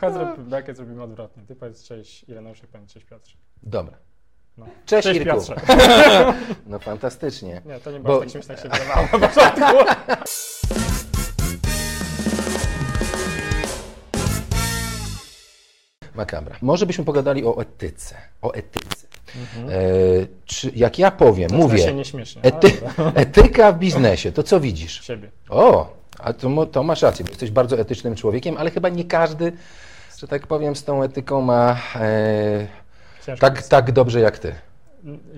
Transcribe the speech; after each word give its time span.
Chodź, 0.00 0.14
zrób, 0.14 0.40
brakiet 0.40 0.76
zrobimy 0.76 1.02
odwrotnie. 1.02 1.42
Ty 1.48 1.56
powiedz 1.56 1.84
cześć 1.84 2.24
Ireneusz, 2.28 2.62
ja 2.62 2.68
powiem 2.72 2.86
cześć 2.86 3.06
Piotrze. 3.06 3.36
Dobra. 3.62 3.96
No. 4.58 4.66
Cześć, 4.86 5.08
Cześć 5.08 5.20
Irku. 5.20 5.36
Piotrze. 5.36 5.54
No 6.66 6.78
fantastycznie. 6.78 7.62
Nie, 7.66 7.80
to 7.80 7.90
nie 7.90 8.00
Bo- 8.00 8.08
było 8.08 8.20
tak 8.20 8.30
śmieszne, 8.30 8.54
jak 8.54 8.62
się 8.62 8.68
wydawało 8.78 9.06
na 9.18 9.28
początku. 9.28 9.76
Makabra. 16.14 16.56
Może 16.62 16.86
byśmy 16.86 17.04
pogadali 17.04 17.44
o 17.44 17.60
etyce. 17.60 18.14
O 18.42 18.54
etyce. 18.54 19.06
E, 19.68 19.80
czy, 20.44 20.72
jak 20.76 20.98
ja 20.98 21.10
powiem, 21.10 21.48
Zaczyna 21.48 21.62
mówię, 21.64 21.88
ale 21.88 22.02
ety, 22.42 22.72
etyka 23.24 23.72
w 23.72 23.78
biznesie, 23.78 24.32
to 24.32 24.42
co 24.42 24.60
widzisz? 24.60 25.04
Siebie. 25.04 25.30
O, 25.48 25.96
a 26.18 26.32
to, 26.32 26.66
to 26.66 26.82
masz 26.82 27.02
rację, 27.02 27.24
bo 27.24 27.30
jesteś 27.30 27.50
bardzo 27.50 27.78
etycznym 27.78 28.14
człowiekiem, 28.14 28.56
ale 28.58 28.70
chyba 28.70 28.88
nie 28.88 29.04
każdy, 29.04 29.52
że 30.20 30.28
tak 30.28 30.46
powiem, 30.46 30.76
z 30.76 30.84
tą 30.84 31.02
etyką 31.02 31.40
ma 31.40 31.76
e, 31.96 32.66
tak, 33.40 33.62
tak 33.62 33.92
dobrze 33.92 34.20
jak 34.20 34.38
ty. 34.38 34.54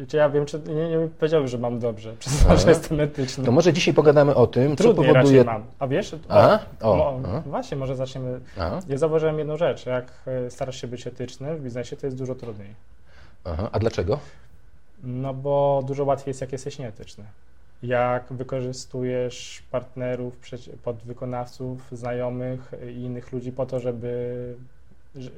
Czy 0.09 0.17
ja 0.17 0.31
wiem, 0.31 0.47
czy 0.47 0.61
nie, 0.61 0.89
nie 0.89 1.09
powiedziałbym, 1.19 1.49
że 1.49 1.59
mam 1.59 1.79
dobrze, 1.79 2.13
przez 2.19 2.45
to, 2.45 2.57
że 2.57 2.69
jestem 2.69 3.01
etyczny. 3.01 3.45
To 3.45 3.53
może 3.53 3.73
dzisiaj 3.73 3.95
pogadamy 3.95 4.35
o 4.35 4.47
tym, 4.47 4.77
co 4.77 4.85
Trudniej 4.85 5.07
powoduje... 5.15 5.43
raczej 5.45 5.61
mam. 5.61 5.65
A 5.79 5.87
wiesz? 5.87 6.17
Aha, 6.29 6.59
o, 6.81 7.21
aha. 7.25 7.43
Właśnie, 7.47 7.77
może 7.77 7.97
zaczniemy. 7.97 8.41
Aha, 8.59 8.81
Ja 8.89 8.99
zauważyłem 8.99 9.39
jedną 9.39 9.57
rzecz. 9.57 9.87
Jak 9.87 10.13
e, 10.27 10.51
starasz 10.51 10.81
się 10.81 10.87
być 10.87 11.07
etyczny 11.07 11.57
w 11.57 11.63
biznesie, 11.63 11.97
to 11.97 12.07
jest 12.07 12.19
dużo 12.19 12.35
trudniej. 12.35 12.75
aha. 13.45 13.69
A 13.73 13.79
dlaczego? 13.79 14.19
No 15.03 15.35
bo 15.35 15.83
dużo 15.87 16.05
łatwiej 16.05 16.31
jest, 16.31 16.41
jak 16.41 16.53
jesteś 16.53 16.79
nieetyczny. 16.79 17.25
Jak 17.83 18.33
wykorzystujesz 18.33 19.63
partnerów, 19.71 20.35
podwykonawców, 20.85 21.83
znajomych 21.93 22.73
i 22.93 23.01
innych 23.01 23.33
ludzi 23.33 23.53
po 23.53 23.67
to, 23.67 23.81
żeby. 23.81 24.55
że- 25.17 25.31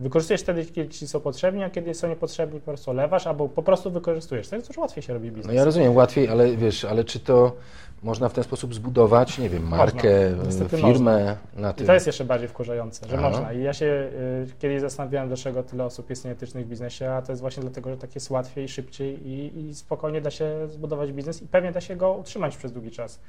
Wykorzystujesz 0.00 0.40
wtedy, 0.42 0.64
kiedy 0.66 0.88
ci 0.88 1.08
są 1.08 1.20
potrzebni, 1.20 1.62
a 1.62 1.70
kiedy 1.70 1.94
są 1.94 2.08
niepotrzebni, 2.08 2.60
po 2.60 2.64
prostu 2.66 2.92
lewasz, 2.92 3.26
albo 3.26 3.48
po 3.48 3.62
prostu 3.62 3.90
wykorzystujesz. 3.90 4.48
To 4.48 4.56
jest 4.56 4.68
dużo 4.68 4.80
łatwiej 4.80 5.02
się 5.02 5.14
robi 5.14 5.28
biznes. 5.30 5.46
No 5.46 5.52
ja 5.52 5.64
rozumiem, 5.64 5.96
łatwiej, 5.96 6.28
ale 6.28 6.56
wiesz, 6.56 6.84
ale 6.84 7.04
czy 7.04 7.20
to 7.20 7.56
można 8.02 8.28
w 8.28 8.32
ten 8.32 8.44
sposób 8.44 8.74
zbudować, 8.74 9.38
nie 9.38 9.48
wiem, 9.48 9.68
markę, 9.68 10.08
Niestety 10.46 10.76
firmę 10.76 11.36
na 11.56 11.70
I 11.70 11.74
tym? 11.74 11.86
to 11.86 11.94
jest 11.94 12.06
jeszcze 12.06 12.24
bardziej 12.24 12.48
wkurzające, 12.48 13.08
że 13.08 13.18
Aha. 13.18 13.30
można. 13.30 13.52
I 13.52 13.62
ja 13.62 13.72
się 13.72 13.86
y, 13.86 14.46
kiedyś 14.58 14.80
zastanawiałem, 14.80 15.28
dlaczego 15.28 15.62
tyle 15.62 15.84
osób 15.84 16.10
jest 16.10 16.24
nieetycznych 16.24 16.66
w 16.66 16.68
biznesie, 16.68 17.10
a 17.10 17.22
to 17.22 17.32
jest 17.32 17.42
właśnie 17.42 17.60
dlatego, 17.60 17.90
że 17.90 17.96
tak 17.96 18.14
jest 18.14 18.30
łatwiej, 18.30 18.68
szybciej 18.68 19.28
i, 19.28 19.58
i 19.60 19.74
spokojnie 19.74 20.20
da 20.20 20.30
się 20.30 20.68
zbudować 20.68 21.12
biznes 21.12 21.42
i 21.42 21.46
pewnie 21.46 21.72
da 21.72 21.80
się 21.80 21.96
go 21.96 22.12
utrzymać 22.12 22.56
przez 22.56 22.72
długi 22.72 22.90
czas. 22.90 23.20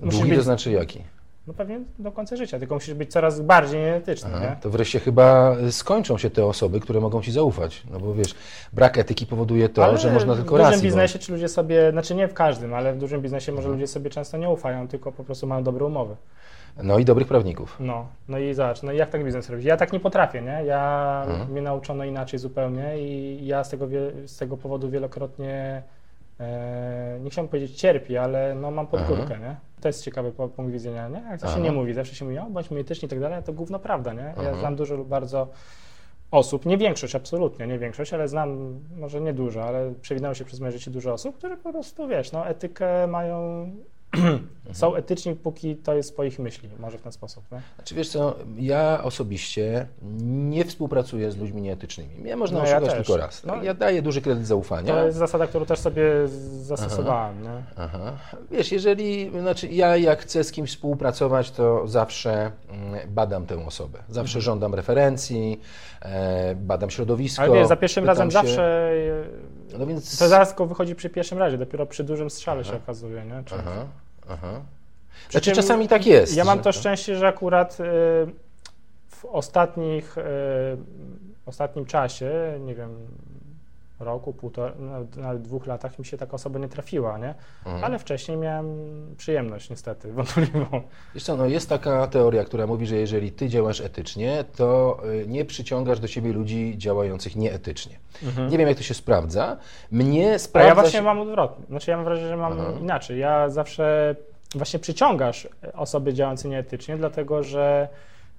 Musisz 0.00 0.18
Długi 0.18 0.30
być, 0.30 0.38
to 0.38 0.44
znaczy 0.44 0.70
jaki? 0.70 1.02
No 1.50 1.54
pewnie 1.54 1.80
do 1.98 2.12
końca 2.12 2.36
życia, 2.36 2.58
tylko 2.58 2.74
musisz 2.74 2.94
być 2.94 3.10
coraz 3.12 3.40
bardziej 3.40 3.80
nieetyczny, 3.80 4.30
Aha, 4.34 4.56
to 4.60 4.70
wreszcie 4.70 5.00
chyba 5.00 5.56
skończą 5.70 6.18
się 6.18 6.30
te 6.30 6.44
osoby, 6.46 6.80
które 6.80 7.00
mogą 7.00 7.22
ci 7.22 7.32
zaufać. 7.32 7.82
No 7.90 8.00
bo 8.00 8.14
wiesz, 8.14 8.34
brak 8.72 8.98
etyki 8.98 9.26
powoduje 9.26 9.68
to, 9.68 9.84
Ale 9.84 9.98
że 9.98 10.12
można 10.12 10.34
tylko 10.36 10.54
w 10.54 10.58
raz. 10.58 10.68
dużym 10.68 10.80
i 10.80 10.84
biznesie 10.84 11.18
czy 11.18 11.32
ludzie 11.32 11.48
sobie, 11.48 11.90
znaczy 11.90 12.14
nie 12.14 12.28
w 12.28 12.34
każdym, 12.34 12.74
ale 12.74 12.92
w 12.92 12.98
dużym 12.98 13.20
biznesie 13.22 13.52
może 13.52 13.62
Mhm. 13.66 13.74
ludzie 13.80 13.86
sobie 13.86 14.10
często 14.10 14.36
nie 14.36 14.48
ufają, 14.50 14.88
tylko 14.88 15.12
po 15.12 15.24
prostu 15.24 15.46
mają 15.46 15.62
dobre 15.62 15.84
umowy. 15.84 16.16
No 16.82 16.98
i 16.98 17.04
dobrych 17.04 17.28
prawników. 17.28 17.76
No, 17.80 18.06
no 18.28 18.38
i 18.38 18.54
zobacz, 18.54 18.82
no 18.82 18.92
jak 18.92 19.10
tak 19.10 19.24
biznes 19.24 19.50
robić? 19.50 19.66
Ja 19.66 19.76
tak 19.76 19.92
nie 19.92 20.00
potrafię, 20.00 20.42
nie? 20.42 20.64
Ja, 20.64 21.22
Mhm. 21.28 21.50
mnie 21.52 21.62
nauczono 21.62 22.04
inaczej 22.04 22.38
zupełnie 22.38 22.98
i 22.98 23.46
ja 23.46 23.64
z 23.64 23.70
tego, 23.70 23.86
z 24.26 24.36
tego 24.36 24.56
powodu 24.56 24.90
wielokrotnie, 24.90 25.82
e, 26.40 27.18
nie 27.22 27.30
chciałbym 27.30 27.48
powiedzieć 27.48 27.76
cierpię, 27.80 28.22
ale 28.22 28.54
no 28.54 28.70
mam 28.70 28.86
podgórkę, 28.86 29.38
nie? 29.38 29.56
To 29.80 29.88
jest 29.88 30.04
ciekawy 30.04 30.32
punkt 30.32 30.72
widzenia, 30.72 31.08
nie? 31.08 31.22
Jak 31.30 31.40
to 31.40 31.46
się 31.46 31.52
Aha. 31.52 31.60
nie 31.62 31.72
mówi, 31.72 31.94
zawsze 31.94 32.14
się 32.14 32.24
mówi, 32.24 32.38
o, 32.38 32.44
bądźmy 32.50 32.80
etyczni 32.80 33.06
i 33.06 33.08
tak 33.08 33.20
dalej, 33.20 33.42
to 33.42 33.52
gówno 33.52 33.78
prawda, 33.78 34.12
nie? 34.12 34.22
Ja 34.22 34.28
Mhm. 34.36 34.58
znam 34.58 34.76
dużo 34.76 34.98
bardzo 34.98 35.48
osób, 36.30 36.66
nie 36.66 36.78
większość, 36.78 37.14
absolutnie, 37.14 37.66
nie 37.66 37.78
większość, 37.78 38.14
ale 38.14 38.28
znam, 38.28 38.80
może 38.96 39.20
nie 39.20 39.32
dużo, 39.32 39.64
ale 39.64 39.94
przewinęło 40.00 40.34
się 40.34 40.44
przez 40.44 40.60
moje 40.60 40.72
życie 40.72 40.90
dużo 40.90 41.12
osób, 41.12 41.36
które 41.38 41.56
po 41.56 41.72
prostu, 41.72 42.08
wiesz, 42.08 42.32
no 42.32 42.46
etykę 42.46 43.06
mają, 43.06 43.70
są 44.72 44.94
etyczni, 44.96 45.34
póki 45.34 45.76
to 45.76 45.94
jest 45.94 46.16
po 46.16 46.24
ich 46.24 46.38
myśli, 46.38 46.68
może 46.78 46.98
w 46.98 47.02
ten 47.02 47.12
sposób, 47.12 47.44
nie? 47.52 47.60
Znaczy 47.76 47.94
wiesz 47.94 48.08
co, 48.08 48.36
ja 48.58 49.00
osobiście 49.04 49.86
nie 50.22 50.64
współpracuję 50.64 51.32
z 51.32 51.36
ludźmi 51.36 51.62
nieetycznymi. 51.62 52.14
Mnie 52.18 52.36
można 52.36 52.58
No 52.58 52.66
ja 52.66 52.76
oszukać 52.76 52.94
też. 52.96 53.06
tylko 53.06 53.20
raz. 53.22 53.44
No. 53.44 53.62
Ja 53.62 53.74
daję 53.74 54.02
duży 54.02 54.20
kredyt 54.22 54.46
zaufania. 54.46 54.94
To 54.94 55.06
jest 55.06 55.18
zasada, 55.18 55.46
którą 55.46 55.66
też 55.66 55.78
sobie 55.78 56.02
zastosowałem. 56.62 57.42
Nie? 57.42 57.62
Aha. 57.76 58.12
Wiesz, 58.50 58.72
jeżeli, 58.72 59.30
znaczy 59.40 59.68
ja 59.68 59.96
jak 59.96 60.22
chcę 60.22 60.44
z 60.44 60.52
kimś 60.52 60.70
współpracować, 60.70 61.50
to 61.50 61.88
zawsze 61.88 62.52
mm, 62.68 63.00
badam 63.08 63.46
tę 63.46 63.66
osobę. 63.66 63.98
Zawsze 64.08 64.38
Mhm. 64.38 64.42
żądam 64.42 64.74
referencji, 64.74 65.60
e, 66.02 66.54
badam 66.54 66.90
środowisko. 66.90 67.42
Ale 67.42 67.52
wiesz, 67.54 67.66
za 67.68 67.76
pierwszym 67.76 68.04
razem 68.04 68.28
się- 68.28 68.32
zawsze 68.32 68.92
No 69.78 69.86
więc... 69.86 70.18
to 70.18 70.28
zarazko 70.28 70.66
wychodzi 70.66 70.94
przy 70.94 71.10
pierwszym 71.10 71.38
razie, 71.38 71.58
dopiero 71.58 71.86
przy 71.86 72.04
dużym 72.04 72.30
strzale 72.30 72.64
się 72.64 72.70
Aha. 72.70 72.80
okazuje. 72.84 73.24
Nie? 73.24 73.42
Czy, 73.44 73.54
Aha, 73.54 73.86
aha. 74.28 74.60
Przy 75.28 75.30
Znaczy 75.30 75.52
czasami 75.52 75.88
tak 75.88 76.06
jest. 76.06 76.36
Ja 76.36 76.44
mam 76.44 76.58
że 76.58 76.64
to 76.64 76.72
szczęście, 76.72 77.16
że 77.16 77.28
akurat 77.28 77.80
y, 77.80 77.84
w 79.08 79.24
ostatnich, 79.24 80.18
y, 80.18 80.22
ostatnim 81.46 81.86
czasie, 81.86 82.58
nie 82.60 82.74
wiem, 82.74 83.06
roku, 84.00 84.32
półtora, 84.32 84.74
nawet, 85.16 85.42
dwóch 85.42 85.66
latach 85.66 85.98
mi 85.98 86.06
się 86.06 86.16
taka 86.16 86.32
osoba 86.32 86.58
nie 86.58 86.68
trafiła, 86.68 87.18
nie? 87.18 87.34
Mhm. 87.66 87.84
Ale 87.84 87.98
wcześniej 87.98 88.36
miałem 88.36 88.76
przyjemność 89.16 89.70
niestety, 89.70 90.12
wątpliwą. 90.12 90.82
Wiesz 91.14 91.24
co, 91.24 91.36
no 91.36 91.46
jest 91.46 91.68
taka 91.68 92.06
teoria, 92.06 92.44
która 92.44 92.66
mówi, 92.66 92.86
że 92.86 92.96
jeżeli 92.96 93.32
ty 93.32 93.48
działasz 93.48 93.80
etycznie, 93.80 94.44
to 94.56 94.98
y, 95.22 95.26
nie 95.26 95.44
przyciągasz 95.44 96.00
do 96.00 96.06
siebie 96.06 96.32
ludzi 96.32 96.74
działających 96.76 97.36
nieetycznie. 97.36 97.98
Nie 98.50 98.58
wiem, 98.58 98.68
jak 98.68 98.76
to 98.76 98.82
się 98.82 98.94
sprawdza. 98.94 99.56
Mnie 99.90 100.20
Mhm. 100.20 100.34
A 100.34 100.38
sprawdza 100.38 100.68
ja 100.68 100.74
właśnie 100.74 100.98
się... 100.98 101.02
mam 101.02 101.20
odwrotnie. 101.20 101.66
Znaczy 101.66 101.90
ja 101.90 101.96
mam 101.96 102.04
wrażenie, 102.04 102.28
że 102.28 102.36
mam 102.36 102.52
Aha. 102.52 102.72
inaczej. 102.80 103.18
Ja 103.18 103.48
zawsze 103.48 104.16
właśnie 104.54 104.78
przyciągasz 104.78 105.48
osoby 105.74 106.14
działające 106.14 106.48
nieetycznie, 106.48 106.96
dlatego 106.96 107.42
że 107.42 107.88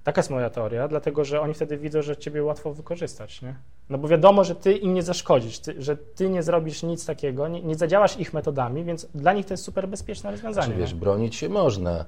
taka 0.04 0.18
jest 0.18 0.30
moja 0.30 0.50
teoria, 0.50 0.88
dlatego 0.88 1.24
że 1.24 1.40
oni 1.40 1.54
wtedy 1.54 1.78
widzą, 1.78 2.02
że 2.02 2.16
ciebie 2.16 2.42
łatwo 2.42 2.74
wykorzystać, 2.74 3.42
nie? 3.42 3.54
No 3.92 3.98
bo 3.98 4.08
wiadomo, 4.08 4.44
że 4.44 4.54
ty 4.54 4.72
im 4.72 4.94
nie 4.94 5.02
zaszkodzisz, 5.02 5.58
ty, 5.58 5.74
że 5.82 5.96
ty 5.96 6.30
nie 6.30 6.42
zrobisz 6.42 6.82
nic 6.82 7.06
takiego, 7.06 7.48
nie, 7.48 7.62
nie 7.62 7.74
zadziałasz 7.74 8.18
ich 8.20 8.32
metodami, 8.34 8.84
więc 8.84 9.06
dla 9.14 9.32
nich 9.32 9.46
to 9.46 9.54
jest 9.54 9.64
super 9.64 9.88
bezpieczne 9.88 10.30
rozwiązanie. 10.30 10.66
Znaczy, 10.66 10.80
wiesz, 10.80 10.94
bronić 10.94 11.36
się 11.36 11.48
można. 11.48 12.04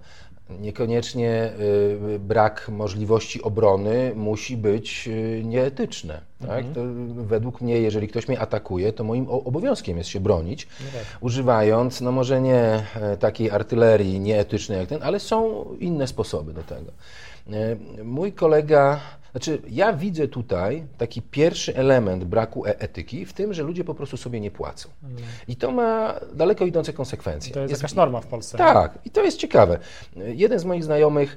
Niekoniecznie 0.61 1.53
y, 2.15 2.19
brak 2.19 2.69
możliwości 2.69 3.43
obrony 3.43 4.13
musi 4.15 4.57
być 4.57 5.09
y, 5.09 5.43
nieetyczne. 5.45 6.21
Tak? 6.41 6.65
Mhm. 6.65 6.75
To 6.75 6.81
według 7.25 7.61
mnie, 7.61 7.81
jeżeli 7.81 8.09
ktoś 8.09 8.29
mnie 8.29 8.41
atakuje, 8.41 8.93
to 8.93 9.05
moim 9.05 9.27
obowiązkiem 9.31 9.99
jest 9.99 10.11
się 10.11 10.21
bronić, 10.21 10.67
No 10.81 10.87
tak. 10.99 11.23
używając, 11.23 12.01
no 12.01 12.13
może 12.13 12.41
nie 12.41 12.83
e, 12.97 13.17
takiej 13.17 13.51
artylerii 13.51 14.21
nieetycznej 14.21 14.79
jak 14.79 14.89
ten, 14.89 15.03
ale 15.03 15.21
są 15.21 15.65
inne 15.81 16.07
sposoby 16.07 16.53
do 16.53 16.63
tego. 16.63 16.93
E, 17.53 17.77
Mój 18.05 18.33
kolega, 18.33 19.01
znaczy 19.35 19.63
ja 19.71 19.93
widzę 19.93 20.29
tutaj 20.29 20.87
taki 20.99 21.23
pierwszy 21.23 21.77
element 21.77 22.25
braku 22.25 22.67
e- 22.67 22.81
etyki 22.81 23.27
w 23.27 23.33
tym, 23.33 23.55
że 23.55 23.63
ludzie 23.63 23.85
po 23.85 23.95
prostu 23.95 24.17
sobie 24.17 24.41
nie 24.41 24.51
płacą. 24.51 24.89
I 25.49 25.57
to 25.57 25.73
ma 25.73 26.15
daleko 26.35 26.67
idące 26.67 26.93
konsekwencje. 26.93 27.55
To 27.55 27.61
jest 27.61 27.73
jakaś 27.73 27.95
norma 27.95 28.21
w 28.21 28.27
Polsce. 28.27 28.59
Tak, 28.59 28.99
i 29.05 29.11
to 29.11 29.23
jest 29.23 29.39
ciekawe. 29.39 29.79
Jeden 30.17 30.59
z 30.59 30.65
moich 30.65 30.85
znajomych, 30.85 31.37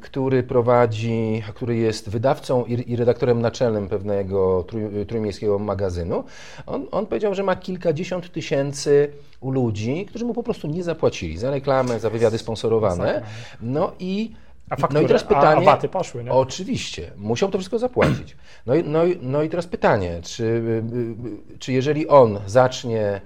który 0.00 0.42
prowadzi, 0.42 1.42
który 1.54 1.76
jest 1.76 2.08
wydawcą 2.08 2.64
i, 2.64 2.92
i 2.92 2.96
redaktorem 2.96 3.40
naczelnym 3.40 3.88
pewnego 3.88 4.64
trój, 4.68 5.06
trójmiejskiego 5.06 5.58
magazynu, 5.58 6.24
on, 6.66 6.86
on 6.90 7.06
powiedział, 7.06 7.34
że 7.34 7.42
ma 7.42 7.56
kilkadziesiąt 7.56 8.32
tysięcy 8.32 9.12
u 9.40 9.50
ludzi, 9.50 10.06
którzy 10.08 10.24
mu 10.24 10.34
po 10.34 10.42
prostu 10.42 10.68
nie 10.68 10.82
zapłacili 10.82 11.38
za 11.38 11.50
reklamę, 11.50 12.00
za 12.00 12.10
wywiady 12.10 12.38
sponsorowane. 12.38 13.22
No 13.60 13.92
i, 13.98 14.32
A 14.72 14.74
no 14.76 14.80
faktury, 14.80 15.04
i 15.04 15.06
teraz 15.06 15.24
pytanie. 15.24 15.70
a 15.70 15.88
poszły, 15.88 16.24
nie? 16.24 16.32
Oczywiście, 16.32 17.10
musiał 17.16 17.50
to 17.50 17.58
wszystko 17.58 17.78
zapłacić. 17.78 18.36
No 18.66 18.74
i, 18.74 18.84
no, 18.84 19.04
i- 19.04 19.18
no 19.22 19.42
i 19.42 19.48
teraz 19.48 19.66
pytanie, 19.66 20.20
czy, 20.22 20.44
y, 20.44 20.82
y, 21.54 21.58
czy 21.58 21.72
jeżeli 21.72 22.08
on 22.08 22.38
zacznie 22.46 23.20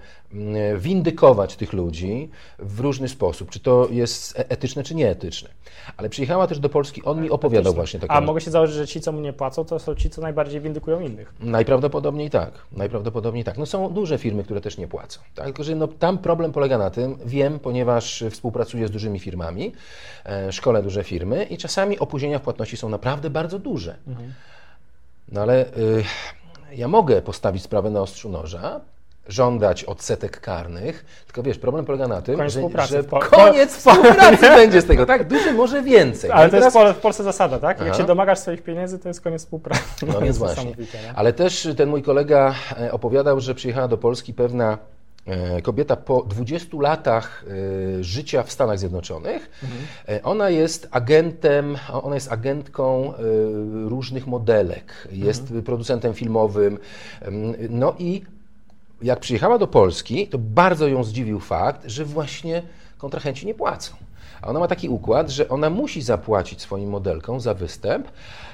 windykować 0.76 1.56
tych 1.56 1.72
ludzi 1.72 2.30
w 2.58 2.80
różny 2.80 3.08
sposób, 3.08 3.50
czy 3.50 3.60
to 3.60 3.88
jest 3.90 4.38
e- 4.38 4.48
etyczne, 4.48 4.82
czy 4.82 4.94
nieetyczne. 4.94 5.48
Ale 5.96 6.08
przyjechała 6.08 6.46
też 6.46 6.58
do 6.58 6.68
Polski, 6.68 7.02
on 7.04 7.22
mi 7.22 7.30
opowiadał 7.30 7.60
Etyczne. 7.60 7.76
właśnie 7.76 8.00
taką... 8.00 8.14
A 8.14 8.20
mogę 8.20 8.40
się 8.40 8.50
założyć, 8.50 8.76
że 8.76 8.86
ci, 8.86 9.00
co 9.00 9.12
mu 9.12 9.20
nie 9.20 9.32
płacą, 9.32 9.64
to 9.64 9.78
są 9.78 9.94
ci, 9.94 10.10
co 10.10 10.22
najbardziej 10.22 10.60
windykują 10.60 11.00
innych. 11.00 11.34
Najprawdopodobniej 11.40 12.30
tak. 12.30 12.52
Najprawdopodobniej 12.72 13.44
tak. 13.44 13.58
No 13.58 13.66
są 13.66 13.92
duże 13.92 14.18
firmy, 14.18 14.44
które 14.44 14.60
też 14.60 14.78
nie 14.78 14.88
płacą. 14.88 15.20
Tak? 15.34 15.44
Tylko, 15.44 15.64
że 15.64 15.74
no, 15.74 15.88
tam 15.88 16.18
problem 16.18 16.52
polega 16.52 16.78
na 16.78 16.90
tym, 16.90 17.18
wiem, 17.26 17.58
ponieważ 17.58 18.24
współpracuję 18.30 18.88
z 18.88 18.90
dużymi 18.90 19.18
firmami, 19.18 19.72
e, 20.24 20.52
szkole 20.52 20.82
duże 20.82 21.04
firmy 21.04 21.44
i 21.44 21.58
czasami 21.58 21.98
opóźnienia 21.98 22.38
w 22.38 22.42
płatności 22.42 22.76
są 22.76 22.88
naprawdę 22.88 23.30
bardzo 23.30 23.58
duże. 23.58 23.96
No 25.32 25.40
ale 25.40 25.66
y, 25.66 26.04
ja 26.72 26.88
mogę 26.88 27.22
postawić 27.22 27.62
sprawę 27.62 27.90
na 27.90 28.00
ostrzu 28.00 28.28
noża, 28.28 28.80
żądać 29.28 29.84
odsetek 29.84 30.40
karnych, 30.40 31.04
tylko 31.26 31.42
wiesz, 31.42 31.58
problem 31.58 31.84
polega 31.84 32.08
na 32.08 32.22
tym, 32.22 32.36
Koniec 32.36 32.52
że, 32.52 32.58
współpracy 32.60 32.92
że 32.92 33.04
po- 33.04 33.20
koniec 33.20 33.76
współpracy 33.76 34.42
będzie 34.60 34.80
z 34.80 34.86
tego, 34.86 35.06
tak? 35.06 35.28
Duży 35.28 35.52
może 35.52 35.82
więcej. 35.82 36.30
Ale 36.30 36.44
No 36.44 36.50
to 36.50 36.56
jest 36.56 36.72
teraz- 36.72 36.72
w 36.72 36.76
Pol- 36.76 36.94
w 36.94 37.02
Polsce 37.02 37.24
zasada, 37.24 37.58
tak? 37.58 37.78
Jak 37.78 37.88
Aha. 37.88 37.98
się 37.98 38.04
domagasz 38.04 38.38
swoich 38.38 38.62
pieniędzy, 38.62 38.98
to 38.98 39.08
jest 39.08 39.20
koniec 39.20 39.42
współpracy. 39.42 39.82
No 40.06 40.12
To 40.12 40.20
więc 40.20 40.26
jest 40.26 40.38
właśnie. 40.38 40.72
Ale 41.14 41.32
też 41.32 41.68
ten 41.76 41.88
mój 41.88 42.02
kolega 42.02 42.54
e, 42.80 42.92
opowiadał, 42.92 43.40
że 43.40 43.54
przyjechała 43.54 43.88
do 43.88 43.98
Polski 43.98 44.34
pewna 44.34 44.78
e, 45.26 45.62
kobieta 45.62 45.96
po 45.96 46.22
20 46.22 46.76
latach 46.80 47.44
e, 48.00 48.04
życia 48.04 48.42
w 48.42 48.52
Stanach 48.52 48.78
Zjednoczonych. 48.78 49.50
E, 50.08 50.22
Ona 50.22 50.50
jest 50.50 50.88
agentem, 50.90 51.76
ona 52.02 52.14
jest 52.14 52.32
agentką 52.32 53.12
różnych 53.88 54.26
modelek, 54.26 55.08
jest 55.12 55.52
producentem 55.64 56.14
filmowym. 56.14 56.78
No 57.70 57.94
i 57.98 58.22
jak 59.02 59.20
przyjechała 59.20 59.58
do 59.58 59.66
Polski, 59.66 60.26
to 60.28 60.38
bardzo 60.38 60.88
ją 60.88 61.04
zdziwił 61.04 61.40
fakt, 61.40 61.82
że 61.86 62.04
właśnie 62.04 62.62
kontrahenci 62.98 63.46
nie 63.46 63.54
płacą. 63.54 63.94
A 64.42 64.46
ona 64.46 64.60
ma 64.60 64.68
taki 64.68 64.88
układ, 64.88 65.30
że 65.30 65.48
ona 65.48 65.70
musi 65.70 66.02
zapłacić 66.02 66.60
swoim 66.60 66.90
modelkom 66.90 67.40
za 67.40 67.54
występ, 67.54 68.08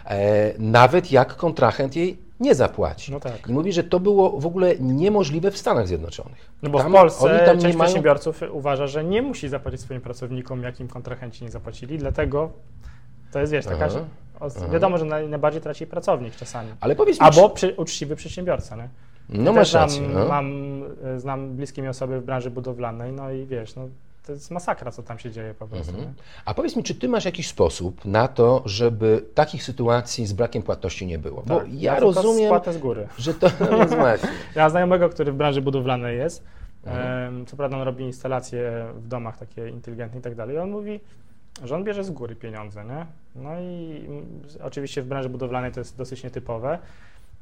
e, 0.05 0.55
nawet 0.59 1.13
jak 1.13 1.37
kontrahent 1.37 1.97
jej 1.97 2.19
nie 2.41 2.55
zapłaci. 2.55 3.13
No 3.13 3.21
tak. 3.21 3.49
I 3.49 3.53
mówi, 3.53 3.73
że 3.73 3.85
to 3.85 4.01
było 4.01 4.41
w 4.41 4.47
ogóle 4.47 4.77
niemożliwe 4.79 5.51
w 5.51 5.59
Stanach 5.59 5.89
Zjednoczonych. 5.89 6.51
No 6.63 6.71
bo 6.71 6.79
Tam 6.79 6.93
w 6.93 6.95
Polsce 6.95 7.25
oni 7.25 7.47
tam 7.47 7.61
część 7.61 7.77
mają 7.77 7.89
przedsiębiorców 7.89 8.43
uważa, 8.51 8.87
że 8.87 9.05
nie 9.05 9.23
musi 9.23 9.49
zapłacić 9.49 9.81
swoim 9.81 10.01
pracownikom, 10.01 10.63
jakim 10.63 10.89
kontrahenci 10.89 11.45
nie 11.45 11.51
zapłacili, 11.51 11.99
dlatego 11.99 12.51
to 13.33 13.41
jest, 13.41 13.53
wiesz, 13.53 13.65
taka, 13.65 13.89
Aha, 14.41 14.69
wiadomo, 14.73 14.99
że 14.99 15.05
naj, 15.05 15.29
najbardziej 15.29 15.63
traci 15.63 15.87
pracownik 15.87 16.37
czasami. 16.37 16.73
Ale 16.81 16.97
powiedz 16.97 17.21
mi, 17.21 17.27
Albo 17.27 17.51
przy, 17.51 17.75
uczciwy 17.77 18.17
przedsiębiorca, 18.17 18.77
nie? 18.77 18.89
No 19.33 19.53
masz 19.53 19.71
znam, 19.71 19.83
rację. 19.83 20.09
No. 20.15 20.29
Mam, 20.29 20.83
e, 21.05 21.21
znam 21.21 21.57
bliskie 21.57 21.83
mi 21.83 21.89
osoby 21.89 22.21
w 22.21 22.25
branży 22.25 22.51
budowlanej, 22.51 23.13
no 23.13 23.31
i 23.31 23.47
wiesz, 23.47 23.75
no, 23.77 23.89
to 24.27 24.33
jest 24.33 24.51
masakra, 24.51 24.91
co 24.91 25.03
tam 25.03 25.19
się 25.19 25.31
dzieje 25.31 25.55
po 25.55 25.67
prostu. 25.67 25.95
Mhm. 25.95 26.15
A 26.45 26.55
powiedz 26.55 26.77
mi, 26.77 26.83
czy 26.83 26.95
ty 26.95 27.09
masz 27.09 27.25
jakiś 27.25 27.49
sposób 27.49 28.05
na 28.05 28.29
to, 28.29 28.63
żeby 28.65 29.25
takich 29.35 29.63
sytuacji 29.63 30.27
z 30.27 30.33
brakiem 30.33 30.63
płatności 30.63 31.07
nie 31.07 31.19
było? 31.19 31.43
Bo 31.47 31.61
Tak, 31.61 31.73
ja 31.75 31.97
tylko 31.97 32.13
rozumiem, 32.13 32.49
Spłatę 32.49 32.73
z 32.73 32.79
góry. 32.79 33.09
że 33.19 33.35
to 33.35 33.51
no 33.71 33.77
jest 33.77 33.95
właśnie. 33.95 34.29
Ja 34.55 34.71
znajomego, 34.71 35.09
który 35.09 35.33
w 35.33 35.35
branży 35.35 35.63
budowlanej 35.63 36.19
jest. 36.19 36.45
Mhm. 36.85 37.47
Co 37.47 37.57
prawda 37.57 37.77
on 37.77 37.83
robi 37.83 38.05
instalacje 38.05 38.87
w 38.97 39.09
domach 39.09 39.39
takie 39.39 39.69
inteligentne 39.69 40.21
i 40.21 40.23
tak 40.23 40.35
dalej. 40.35 40.57
I 40.57 40.59
on 40.59 40.71
mówi, 40.71 41.01
że 41.65 41.77
on 41.77 41.85
bierze 41.85 42.05
z 42.05 42.11
góry 42.11 42.37
pieniądze, 42.37 42.85
nie? 42.85 43.07
No 43.35 43.61
i 43.61 44.05
oczywiście 44.63 45.03
w 45.03 45.07
branży 45.07 45.29
budowlanej 45.29 45.73
to 45.73 45.81
jest 45.81 45.97
dosyć 45.97 46.25
nietypowe, 46.25 46.79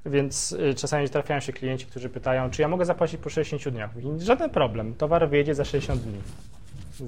więc 0.07 0.53
y, 0.53 0.75
czasami 0.75 1.09
trafiają 1.09 1.41
się 1.41 1.53
klienci, 1.53 1.87
którzy 1.87 2.09
pytają, 2.09 2.51
czy 2.51 2.63
ja 2.63 2.69
mogę 2.69 2.85
zapłacić 2.85 3.21
po 3.21 3.31
60 3.31 3.75
dniach. 3.75 3.91
I 3.97 4.25
żaden 4.25 4.51
problem, 4.51 4.95
towar 4.95 5.29
wyjedzie 5.29 5.55
za 5.55 5.65
60 5.65 6.03
dni 6.03 6.19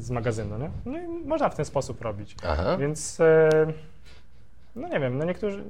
z 0.00 0.10
magazynu, 0.10 0.58
nie? 0.58 0.70
No 0.86 0.98
i 0.98 1.26
można 1.26 1.48
w 1.48 1.54
ten 1.54 1.64
sposób 1.64 2.02
robić. 2.02 2.36
Aha. 2.48 2.76
Więc 2.76 3.20
e, 3.20 3.48
no 4.76 4.88
nie 4.88 5.00
wiem, 5.00 5.18
no 5.18 5.24
niektórzy. 5.24 5.64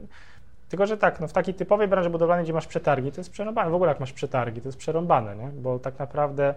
Tylko, 0.69 0.87
że 0.87 0.97
tak, 0.97 1.21
no 1.21 1.29
w 1.29 1.33
takiej 1.33 1.55
typowej 1.55 1.89
branży 1.89 2.11
budowlanej, 2.11 2.45
gdzie 2.45 2.53
masz 2.53 2.67
przetargi, 2.67 3.13
to 3.13 3.21
jest 3.21 3.31
przerąbane. 3.31 3.71
W 3.71 3.75
ogóle 3.75 3.89
jak 3.89 4.01
masz 4.01 4.13
przetargi, 4.13 4.61
to 4.61 4.69
jest 4.69 4.79
przerąbane, 4.79 5.37
nie? 5.37 5.49
Bo 5.49 5.79
tak 5.79 5.99
naprawdę 5.99 6.55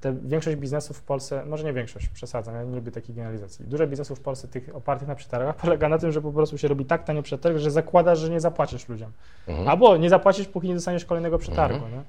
te, 0.00 0.14
większość 0.22 0.56
biznesów 0.56 0.96
w 0.96 1.02
Polsce, 1.02 1.44
może 1.46 1.64
nie 1.64 1.72
większość, 1.72 2.08
przesadzam, 2.08 2.54
ja 2.54 2.62
nie 2.64 2.76
lubię 2.76 2.92
takich 2.92 3.16
generalizacji. 3.16 3.64
Dużo 3.64 3.86
biznesów 3.86 4.18
w 4.18 4.22
Polsce 4.22 4.48
tych 4.48 4.76
opartych 4.76 5.08
na 5.08 5.14
przetargach 5.14 5.56
polega 5.64 5.88
na 5.88 5.98
tym, 5.98 6.12
że 6.12 6.22
po 6.22 6.32
prostu 6.32 6.58
się 6.58 6.68
robi 6.68 6.84
tak 6.84 7.04
tanio 7.04 7.22
przetarg, 7.22 7.56
że 7.58 7.70
zakładasz, 7.70 8.18
że 8.18 8.30
nie 8.30 8.40
zapłacisz 8.40 8.88
ludziom. 8.88 9.12
Mhm. 9.48 9.68
Albo 9.68 9.96
nie 9.96 10.10
zapłacisz, 10.10 10.46
póki 10.48 10.68
nie 10.68 10.74
dostaniesz 10.74 11.04
kolejnego 11.04 11.38
przetargu, 11.38 11.78
nie? 11.88 12.02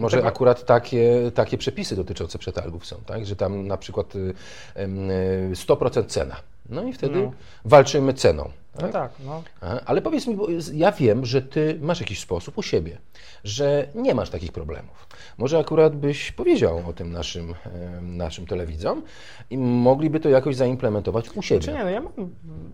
Może 0.00 0.16
Tego- 0.16 0.28
akurat 0.28 0.64
takie, 0.64 1.30
takie 1.34 1.58
przepisy 1.58 1.96
dotyczące 1.96 2.38
przetargów 2.38 2.86
są, 2.86 2.96
tak? 3.06 3.26
że 3.26 3.36
tam 3.36 3.66
na 3.66 3.76
przykład 3.76 4.16
y, 4.16 4.34
em, 4.74 5.10
y, 5.10 5.50
100% 5.54 6.06
cena. 6.06 6.36
No 6.68 6.84
i 6.84 6.92
wtedy 6.92 7.22
No. 7.22 7.32
walczymy 7.64 8.14
ceną. 8.14 8.50
No 8.74 8.80
Tak? 8.80 8.92
tak, 8.92 9.12
no. 9.26 9.42
Aha, 9.60 9.80
Ale 9.86 10.02
powiedz 10.02 10.26
mi, 10.26 10.36
bo 10.36 10.46
ja 10.72 10.92
wiem, 10.92 11.24
że 11.26 11.42
ty 11.42 11.78
masz 11.80 12.00
jakiś 12.00 12.20
sposób 12.20 12.58
u 12.58 12.62
siebie, 12.62 12.98
że 13.44 13.88
nie 13.94 14.14
masz 14.14 14.30
takich 14.30 14.52
problemów. 14.52 15.08
Może 15.38 15.58
akurat 15.58 15.96
byś 15.96 16.32
powiedział 16.32 16.82
o 16.88 16.92
tym 16.92 17.12
naszym, 17.12 17.54
naszym 18.02 18.46
telewidzom 18.46 19.02
i 19.50 19.58
mogliby 19.58 20.20
to 20.20 20.28
jakoś 20.28 20.56
zaimplementować 20.56 21.30
u 21.30 21.42
siebie. 21.42 21.60
Czy 21.60 21.72
nie, 21.72 21.84
no 21.84 21.90
ja 21.90 22.00
mam 22.00 22.12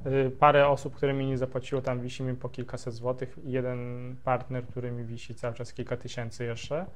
y, 0.06 0.30
parę 0.30 0.68
osób, 0.68 0.94
które 0.94 1.12
mi 1.12 1.26
nie 1.26 1.38
zapłaciło, 1.38 1.80
tam 1.82 2.00
wisi 2.00 2.22
mi 2.22 2.34
po 2.36 2.48
kilkaset 2.48 2.94
złotych 2.94 3.36
jeden 3.44 4.16
partner, 4.24 4.66
który 4.66 4.90
mi 4.92 5.04
wisi 5.04 5.34
cały 5.34 5.54
czas 5.54 5.72
kilka 5.72 5.96
tysięcy 5.96 6.44
jeszcze. 6.44 6.86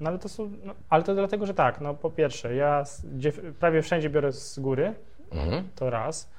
No 0.00 0.10
ale 0.10 0.18
to 0.18 0.28
są, 0.28 0.50
no, 0.64 0.74
ale 0.88 1.02
to 1.04 1.14
dlatego, 1.14 1.46
że 1.46 1.54
tak, 1.54 1.80
no 1.80 1.94
po 1.94 2.10
pierwsze, 2.10 2.54
ja 2.54 2.84
prawie 3.60 3.82
wszędzie 3.82 4.10
biorę 4.10 4.32
z 4.32 4.58
góry, 4.58 4.94
Mhm. 5.32 5.68
to 5.74 5.90
raz. 5.90 6.30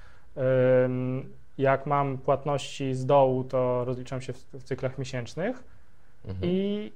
Ym, 0.86 1.30
jak 1.58 1.86
mam 1.86 2.18
płatności 2.18 2.94
z 2.96 3.06
dołu, 3.06 3.44
to 3.44 3.86
rozliczam 3.86 4.22
się 4.22 4.34
w, 4.34 4.38
w 4.54 4.64
cyklach 4.64 4.98
miesięcznych 4.98 5.64
Mhm. 6.28 6.52
i 6.52 6.92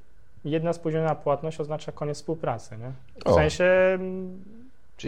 jedna 0.46 0.74
spóźniona 0.74 1.16
płatność 1.16 1.60
oznacza 1.60 1.92
koniec 1.92 2.18
współpracy, 2.18 2.78
nie? 2.78 2.92
W 3.24 3.28
O. 3.28 3.34
sensie 3.34 3.66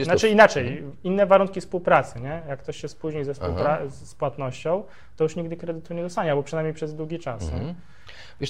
znaczy 0.03 0.27
to... 0.27 0.33
inaczej, 0.33 0.83
inne 1.03 1.25
warunki 1.25 1.61
współpracy, 1.61 2.19
nie? 2.19 2.41
Jak 2.47 2.59
ktoś 2.59 2.77
się 2.77 2.87
spóźni 2.87 3.25
ze 3.25 3.31
współpra- 3.33 3.89
z 3.89 4.15
płatnością, 4.15 4.83
to 5.17 5.23
już 5.23 5.35
nigdy 5.35 5.57
kredytu 5.57 5.93
nie 5.93 6.01
dostanie, 6.03 6.31
albo 6.31 6.43
przynajmniej 6.43 6.73
przez 6.73 6.95
długi 6.95 7.19
czas. 7.19 7.43
Mhm. 7.43 7.75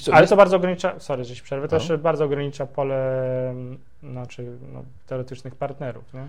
Co, 0.02 0.12
Ale 0.12 0.20
jest- 0.22 0.30
to 0.30 0.36
bardzo 0.36 0.56
ogranicza, 0.56 1.00
sorry, 1.00 1.24
że 1.24 1.36
się 1.36 1.42
przerwę, 1.42 1.68
to 1.68 1.76
No. 1.76 1.80
jeszcze 1.82 1.98
bardzo 1.98 2.24
ogranicza 2.24 2.66
pole 2.66 3.20
mm, 3.50 3.78
znaczy, 4.02 4.46
no, 4.72 4.82
teoretycznych 5.06 5.54
partnerów, 5.54 6.14
nie? 6.14 6.26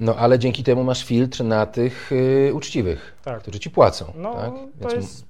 No 0.00 0.16
ale 0.16 0.38
dzięki 0.38 0.62
temu 0.64 0.84
masz 0.84 1.04
filtr 1.04 1.44
na 1.44 1.66
tych 1.66 2.12
y, 2.12 2.50
uczciwych, 2.54 3.14
Tak. 3.24 3.42
którzy 3.42 3.58
ci 3.58 3.70
płacą. 3.70 4.12
No, 4.16 4.34
tak? 4.34 4.52
to 4.80 4.88
Więc- 4.88 4.94
jest, 4.94 5.24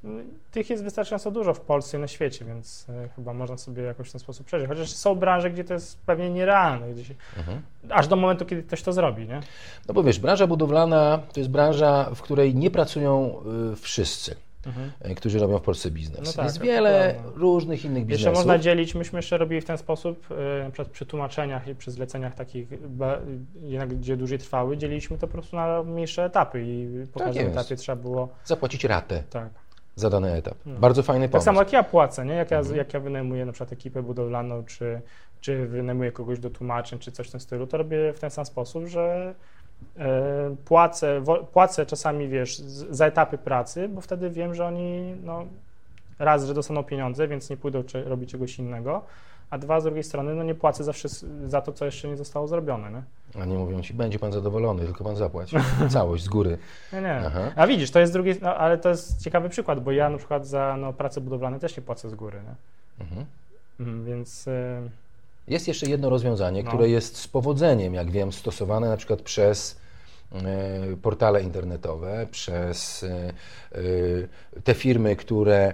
tych 0.51 0.71
jest 0.71 0.85
wystarczająco 0.85 1.31
dużo 1.31 1.55
w 1.55 1.61
Polsce 1.61 1.97
i 1.99 2.01
na 2.01 2.09
świecie, 2.09 2.45
więc 2.45 2.87
e, 2.89 3.09
chyba 3.17 3.33
można 3.35 3.57
sobie 3.59 3.83
jakoś 3.83 4.09
w 4.09 4.13
ten 4.13 4.21
sposób 4.21 4.47
przeżyć. 4.47 4.69
Chociaż 4.69 4.89
są 4.91 5.15
branże, 5.15 5.51
gdzie 5.51 5.65
to 5.65 5.75
jest 5.75 5.99
pewnie 6.07 6.31
nierealne, 6.31 6.93
gdzie 6.93 7.05
się, 7.05 7.15
Mhm. 7.39 7.63
aż 7.91 8.09
do 8.09 8.17
momentu, 8.17 8.47
kiedy 8.47 8.63
ktoś 8.63 8.83
to 8.83 8.93
zrobi, 8.93 9.27
nie? 9.29 9.41
No 9.89 9.95
bo 9.95 10.03
wiesz, 10.03 10.19
branża 10.19 10.47
budowlana 10.47 11.19
to 11.33 11.41
jest 11.41 11.51
branża, 11.51 12.11
w 12.15 12.23
której 12.23 12.55
nie 12.55 12.71
pracują 12.71 13.35
y, 13.73 13.77
wszyscy, 13.77 14.35
Mhm. 14.67 14.91
y, 15.11 15.15
którzy 15.15 15.39
robią 15.39 15.59
w 15.59 15.63
Polsce 15.63 15.91
biznes. 15.91 16.21
No 16.27 16.33
tak, 16.33 16.45
jest 16.45 16.61
wiele 16.61 17.15
różnych 17.35 17.85
innych 17.85 18.09
Jeszcze 18.09 18.17
biznesów. 18.17 18.35
można 18.39 18.59
dzielić, 18.59 18.95
myśmy 18.95 19.19
jeszcze 19.19 19.39
robili 19.39 19.61
w 19.61 19.65
ten 19.65 19.79
sposób, 19.79 20.27
e, 20.31 20.65
na 20.65 20.71
przykład 20.71 20.89
przy 20.89 21.07
tłumaczeniach 21.07 21.69
i 21.69 21.75
przy 21.75 21.91
zleceniach 21.91 22.35
takich, 22.35 22.69
jednak 23.63 23.89
gdzie 23.95 24.17
dłużej 24.17 24.39
trwały, 24.39 24.77
dzieliliśmy 24.77 25.19
to 25.19 25.27
po 25.27 25.33
prostu 25.33 25.57
na 25.57 25.83
mniejsze 25.83 26.25
etapy 26.25 26.63
i 26.67 26.89
po 27.13 27.19
Tak 27.19 27.29
każdym 27.29 27.47
etapie 27.47 27.77
trzeba 27.77 28.03
było, 28.03 28.29
Zapłacić 28.45 28.85
ratę 28.85 29.23
tak. 29.31 29.49
za 29.97 30.11
dany 30.11 30.33
etap. 30.33 30.55
No. 30.67 30.79
Bardzo 30.81 31.03
fajny 31.03 31.25
Tak 31.25 31.31
pomysł. 31.33 31.45
samo 31.45 31.59
jak 31.61 31.73
ja 31.73 31.83
płacę, 31.83 32.25
nie? 32.27 32.35
Jak 32.35 32.51
ja, 32.51 32.59
Mhm. 32.59 32.77
jak 32.77 32.95
ja 32.95 33.01
wynajmuję 33.01 33.47
na 33.47 33.53
przykład 33.53 33.73
ekipę 33.73 34.03
budowlaną, 34.03 34.65
czy, 34.65 35.01
czy 35.41 35.67
wynajmuję 35.67 36.13
kogoś 36.13 36.39
do 36.39 36.51
tłumaczeń, 36.51 36.99
czy 36.99 37.13
coś 37.13 37.29
w 37.29 37.31
tym 37.31 37.41
stylu, 37.41 37.67
to 37.67 37.77
robię 37.77 38.13
w 38.13 38.19
ten 38.19 38.31
sam 38.31 38.45
sposób, 38.47 38.87
że 38.87 39.01
e, 39.31 39.35
płacę, 40.65 41.21
wo, 41.21 41.39
płacę 41.39 41.87
czasami, 41.87 42.29
wiesz, 42.29 42.59
za 42.91 43.07
etapy 43.07 43.39
pracy, 43.39 43.89
bo 43.89 44.01
wtedy 44.01 44.31
wiem, 44.31 44.55
że 44.55 44.67
oni, 44.67 45.17
no, 45.25 45.45
raz, 46.19 46.45
że 46.45 46.55
dostaną 46.55 46.85
pieniądze, 46.85 47.29
więc 47.29 47.51
nie 47.51 47.57
pójdą 47.57 47.83
czy, 47.83 48.05
robić 48.05 48.31
czegoś 48.31 48.59
innego, 48.59 49.03
a 49.51 49.59
dwa, 49.59 49.81
z 49.81 49.85
drugiej 49.85 50.03
strony, 50.05 50.35
no 50.35 50.43
nie 50.43 50.55
płacę 50.55 50.85
za, 50.85 50.93
wszystko, 50.93 51.27
za 51.47 51.61
to, 51.61 51.73
co 51.73 51.85
jeszcze 51.85 52.09
nie 52.09 52.17
zostało 52.17 52.49
zrobione, 52.49 52.91
nie? 52.91 53.03
A 53.43 53.45
nie 53.45 53.59
mówią 53.59 53.83
ci, 53.83 53.95
będzie 53.95 54.19
pan 54.19 54.33
zadowolony, 54.33 54.85
tylko 54.85 55.05
pan 55.05 55.17
zapłać. 55.17 55.53
Całość 55.91 56.25
z 56.25 56.29
góry. 56.29 56.59
Nie, 56.93 57.01
nie. 57.01 57.23
Aha. 57.27 57.53
A 57.57 57.67
widzisz, 57.67 57.91
to 57.91 58.01
jest 58.01 58.13
drugi, 58.13 58.35
no, 58.43 58.57
ale 58.57 58.79
to 58.79 58.89
jest 58.89 59.23
ciekawy 59.23 59.49
przykład, 59.49 59.81
bo 59.81 59.93
ja 59.93 60.11
na 60.11 60.19
przykład 60.19 60.47
za 60.47 60.77
no, 60.77 60.93
pracę 60.93 61.21
budowlaną 61.21 61.59
też 61.59 61.77
nie 61.77 61.83
płacę 61.83 62.11
z 62.11 62.15
góry, 62.15 62.41
nie? 62.43 62.55
Mhm. 63.05 63.27
Mm, 63.81 64.05
Więc... 64.05 64.49
e, 64.49 64.83
Jest 65.49 65.69
jeszcze 65.69 65.87
jedno 65.91 66.11
rozwiązanie, 66.11 66.63
No. 66.63 66.69
które 66.69 66.89
jest 66.89 67.17
z 67.17 67.29
powodzeniem, 67.29 67.95
jak 67.95 68.11
wiem, 68.11 68.33
stosowane 68.33 68.89
na 68.89 68.97
przykład 68.97 69.23
przez 69.23 69.81
e, 70.33 70.97
portale 71.03 71.43
internetowe, 71.43 72.27
przez 72.31 73.03
e, 73.03 73.09
e, 73.73 73.83
te 74.65 74.75
firmy, 74.75 75.17
które 75.17 75.73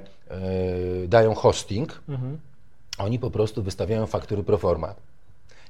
dają 1.08 1.34
hosting, 1.34 2.02
Mhm. 2.08 2.38
oni 2.98 3.18
po 3.18 3.30
prostu 3.30 3.62
wystawiają 3.62 4.06
faktury 4.06 4.42
pro 4.42 4.58
forma. 4.58 4.94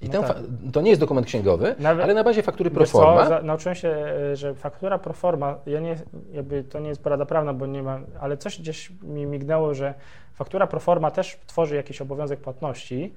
I 0.00 0.06
No 0.06 0.12
ten 0.12 0.22
tak. 0.22 0.36
to 0.72 0.80
nie 0.80 0.88
jest 0.90 1.00
dokument 1.00 1.26
księgowy, 1.26 1.74
Nawet- 1.78 2.04
ale 2.04 2.14
na 2.14 2.24
bazie 2.24 2.42
faktury 2.42 2.70
pro 2.70 2.80
Wiesz 2.80 2.90
co, 2.90 3.24
za, 3.28 3.42
nauczyłem 3.42 3.74
się, 3.74 3.96
że 4.34 4.54
faktura 4.54 4.98
pro 4.98 5.12
forma, 5.12 5.58
ja 5.66 5.80
nie, 5.80 5.96
jakby 6.32 6.64
to 6.64 6.78
nie 6.78 6.88
jest 6.88 7.02
porada 7.02 7.26
prawna, 7.26 7.54
bo 7.54 7.66
nie 7.66 7.82
ma, 7.82 8.00
ale 8.20 8.36
coś 8.36 8.60
gdzieś 8.60 8.90
mi 9.02 9.26
mignęło, 9.26 9.74
że 9.74 9.94
faktura 10.34 10.66
pro 10.66 10.80
forma 10.80 11.10
też 11.10 11.38
tworzy 11.46 11.76
jakiś 11.76 12.00
obowiązek 12.00 12.40
płatności 12.40 13.14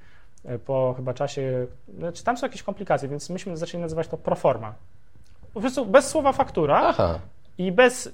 po 0.65 0.93
chyba 0.97 1.13
czasie, 1.13 1.67
znaczy 1.97 2.23
tam 2.23 2.37
są 2.37 2.45
jakieś 2.45 2.63
komplikacje, 2.63 3.09
więc 3.09 3.29
myśmy 3.29 3.57
zaczęli 3.57 3.81
nazywać 3.81 4.07
to 4.07 4.17
pro 4.17 4.35
forma. 4.35 4.73
Po 5.53 5.61
prostu 5.61 5.85
bez 5.85 6.07
słowa 6.07 6.31
faktura 6.31 6.81
Aha, 6.83 7.19
i 7.57 7.71
bez, 7.71 8.13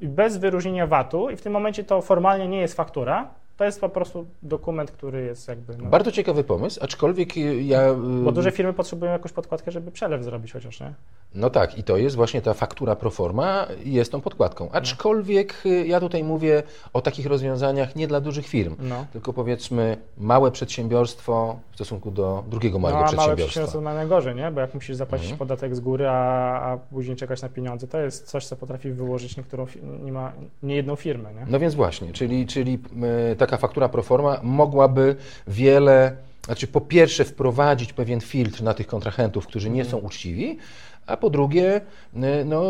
i 0.00 0.08
bez 0.08 0.36
wyróżnienia 0.36 0.86
VAT-u 0.86 1.30
i 1.30 1.36
w 1.36 1.42
tym 1.42 1.52
momencie 1.52 1.84
to 1.84 2.02
formalnie 2.02 2.48
nie 2.48 2.60
jest 2.60 2.74
faktura, 2.74 3.28
To 3.56 3.64
jest 3.64 3.80
po 3.80 3.88
prostu 3.88 4.26
dokument, 4.42 4.90
który 4.90 5.22
jest 5.24 5.48
jakby... 5.48 5.76
No, 5.76 5.90
Bardzo 5.90 6.12
ciekawy 6.12 6.44
pomysł, 6.44 6.80
aczkolwiek 6.84 7.36
ja... 7.62 7.94
bo 8.24 8.32
duże 8.32 8.50
firmy 8.50 8.72
potrzebują 8.72 9.12
jakąś 9.12 9.32
podkładkę, 9.32 9.70
żeby 9.70 9.90
przelew 9.90 10.22
zrobić 10.24 10.52
chociaż, 10.52 10.80
nie? 10.80 10.94
No 11.34 11.50
tak, 11.50 11.78
i 11.78 11.82
to 11.84 11.96
jest 11.96 12.16
właśnie 12.16 12.42
ta 12.42 12.54
faktura 12.54 12.96
pro 12.96 13.10
forma, 13.10 13.66
jest 13.84 14.12
tą 14.12 14.20
podkładką. 14.20 14.70
Aczkolwiek 14.72 15.54
y, 15.66 15.86
ja 15.86 16.00
tutaj 16.00 16.24
mówię 16.24 16.62
o 16.92 17.00
takich 17.00 17.26
rozwiązaniach 17.26 17.96
nie 17.96 18.06
dla 18.08 18.20
dużych 18.20 18.46
firm, 18.46 18.76
No. 18.78 19.06
tylko 19.12 19.32
powiedzmy 19.32 19.96
małe 20.18 20.50
przedsiębiorstwo 20.50 21.58
w 21.70 21.74
stosunku 21.74 22.10
do 22.10 22.44
drugiego 22.48 22.78
No, 22.78 22.82
małego 22.82 22.98
a 22.98 23.02
małe 23.02 23.08
przedsiębiorstwa. 23.12 23.46
przedsiębiorstwa 23.46 23.80
ma 23.80 23.94
najgorzej, 23.94 24.34
nie? 24.34 24.50
Bo 24.50 24.60
jak 24.60 24.74
musisz 24.74 24.96
zapłacić 24.96 25.30
Mhm. 25.30 25.38
podatek 25.38 25.76
z 25.76 25.80
góry, 25.80 26.08
a, 26.08 26.12
a 26.72 26.76
później 26.76 27.16
czekać 27.16 27.42
na 27.42 27.48
pieniądze, 27.48 27.86
to 27.88 27.98
jest 28.00 28.26
coś, 28.26 28.46
co 28.46 28.56
potrafi 28.56 28.92
wyłożyć 28.92 29.36
niektórą, 29.36 29.66
nie 30.04 30.12
ma, 30.12 30.32
nie 30.62 30.76
jedną 30.76 30.96
firmę, 30.96 31.34
nie? 31.34 31.46
No 31.48 31.58
więc 31.60 31.74
właśnie, 31.74 32.12
czyli, 32.12 32.46
czyli 32.46 32.78
y, 33.32 33.36
taka 33.46 33.56
faktura 33.56 33.88
pro 33.88 34.02
forma 34.02 34.40
mogłaby 34.42 35.16
wiele, 35.46 36.16
znaczy 36.44 36.66
po 36.66 36.80
pierwsze 36.80 37.24
wprowadzić 37.24 37.92
pewien 37.92 38.20
filtr 38.20 38.62
na 38.62 38.74
tych 38.74 38.86
kontrahentów, 38.86 39.46
którzy 39.46 39.70
nie 39.70 39.84
są 39.84 39.96
uczciwi, 39.98 40.58
a 41.06 41.16
po 41.16 41.30
drugie 41.30 41.76
y, 42.14 42.20
no, 42.44 42.62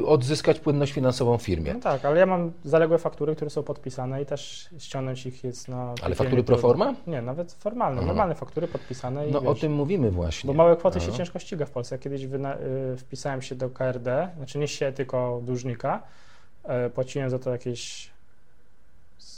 y, 0.00 0.06
odzyskać 0.06 0.60
płynność 0.60 0.92
finansową 0.92 1.38
firmie. 1.38 1.74
No 1.74 1.80
tak, 1.80 2.04
ale 2.04 2.20
ja 2.20 2.26
mam 2.26 2.52
zaległe 2.64 2.98
faktury, 2.98 3.36
które 3.36 3.50
są 3.50 3.62
podpisane 3.62 4.22
i 4.22 4.26
też 4.26 4.68
ściągnąć 4.78 5.26
ich 5.26 5.44
jest 5.44 5.68
na... 5.68 5.76
Ale 5.82 5.92
piekielnie 5.94 6.14
faktury 6.14 6.44
pro 6.44 6.56
forma? 6.58 6.94
Nie, 7.06 7.22
nawet 7.22 7.52
formalne, 7.52 7.98
Aha. 7.98 8.06
normalne 8.06 8.34
faktury 8.34 8.68
podpisane 8.68 9.28
i 9.28 9.32
No 9.32 9.40
wiesz, 9.40 9.50
o 9.50 9.54
tym 9.54 9.72
mówimy 9.72 10.10
właśnie. 10.10 10.48
Bo 10.48 10.54
małe 10.54 10.76
kwoty 10.76 11.00
się 11.00 11.10
No. 11.10 11.16
ciężko 11.16 11.38
ściga 11.38 11.66
w 11.66 11.70
Polsce. 11.70 11.94
Ja 11.94 11.98
kiedyś 11.98 12.26
wyna- 12.26 12.56
y, 12.94 12.96
wpisałem 12.96 13.42
się 13.42 13.54
do 13.54 13.70
KRD, 13.70 14.28
znaczy 14.36 14.58
nie 14.58 14.68
się, 14.68 14.92
tylko 14.92 15.40
dłużnika. 15.44 16.02
Płaciłem 16.94 17.30
za 17.30 17.38
to 17.38 17.50
jakieś, 17.50 18.10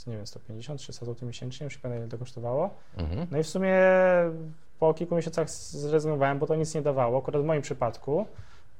nie 0.07 0.15
wiem, 0.17 0.27
150, 0.27 0.79
300 0.79 1.05
zł 1.05 1.27
miesięcznie, 1.27 1.63
już 1.63 1.75
nie 1.75 1.81
pamiętam 1.81 2.01
ile 2.03 2.11
to 2.11 2.17
kosztowało. 2.17 2.69
Mhm. 2.97 3.27
No 3.31 3.37
i 3.37 3.43
w 3.43 3.47
sumie 3.47 3.73
po 4.79 4.93
kilku 4.93 5.15
miesiącach 5.15 5.49
zrezygnowałem, 5.49 6.39
bo 6.39 6.47
to 6.47 6.55
nic 6.55 6.75
nie 6.75 6.81
dawało, 6.81 7.17
akurat 7.19 7.41
w 7.41 7.45
moim 7.45 7.61
przypadku. 7.61 8.25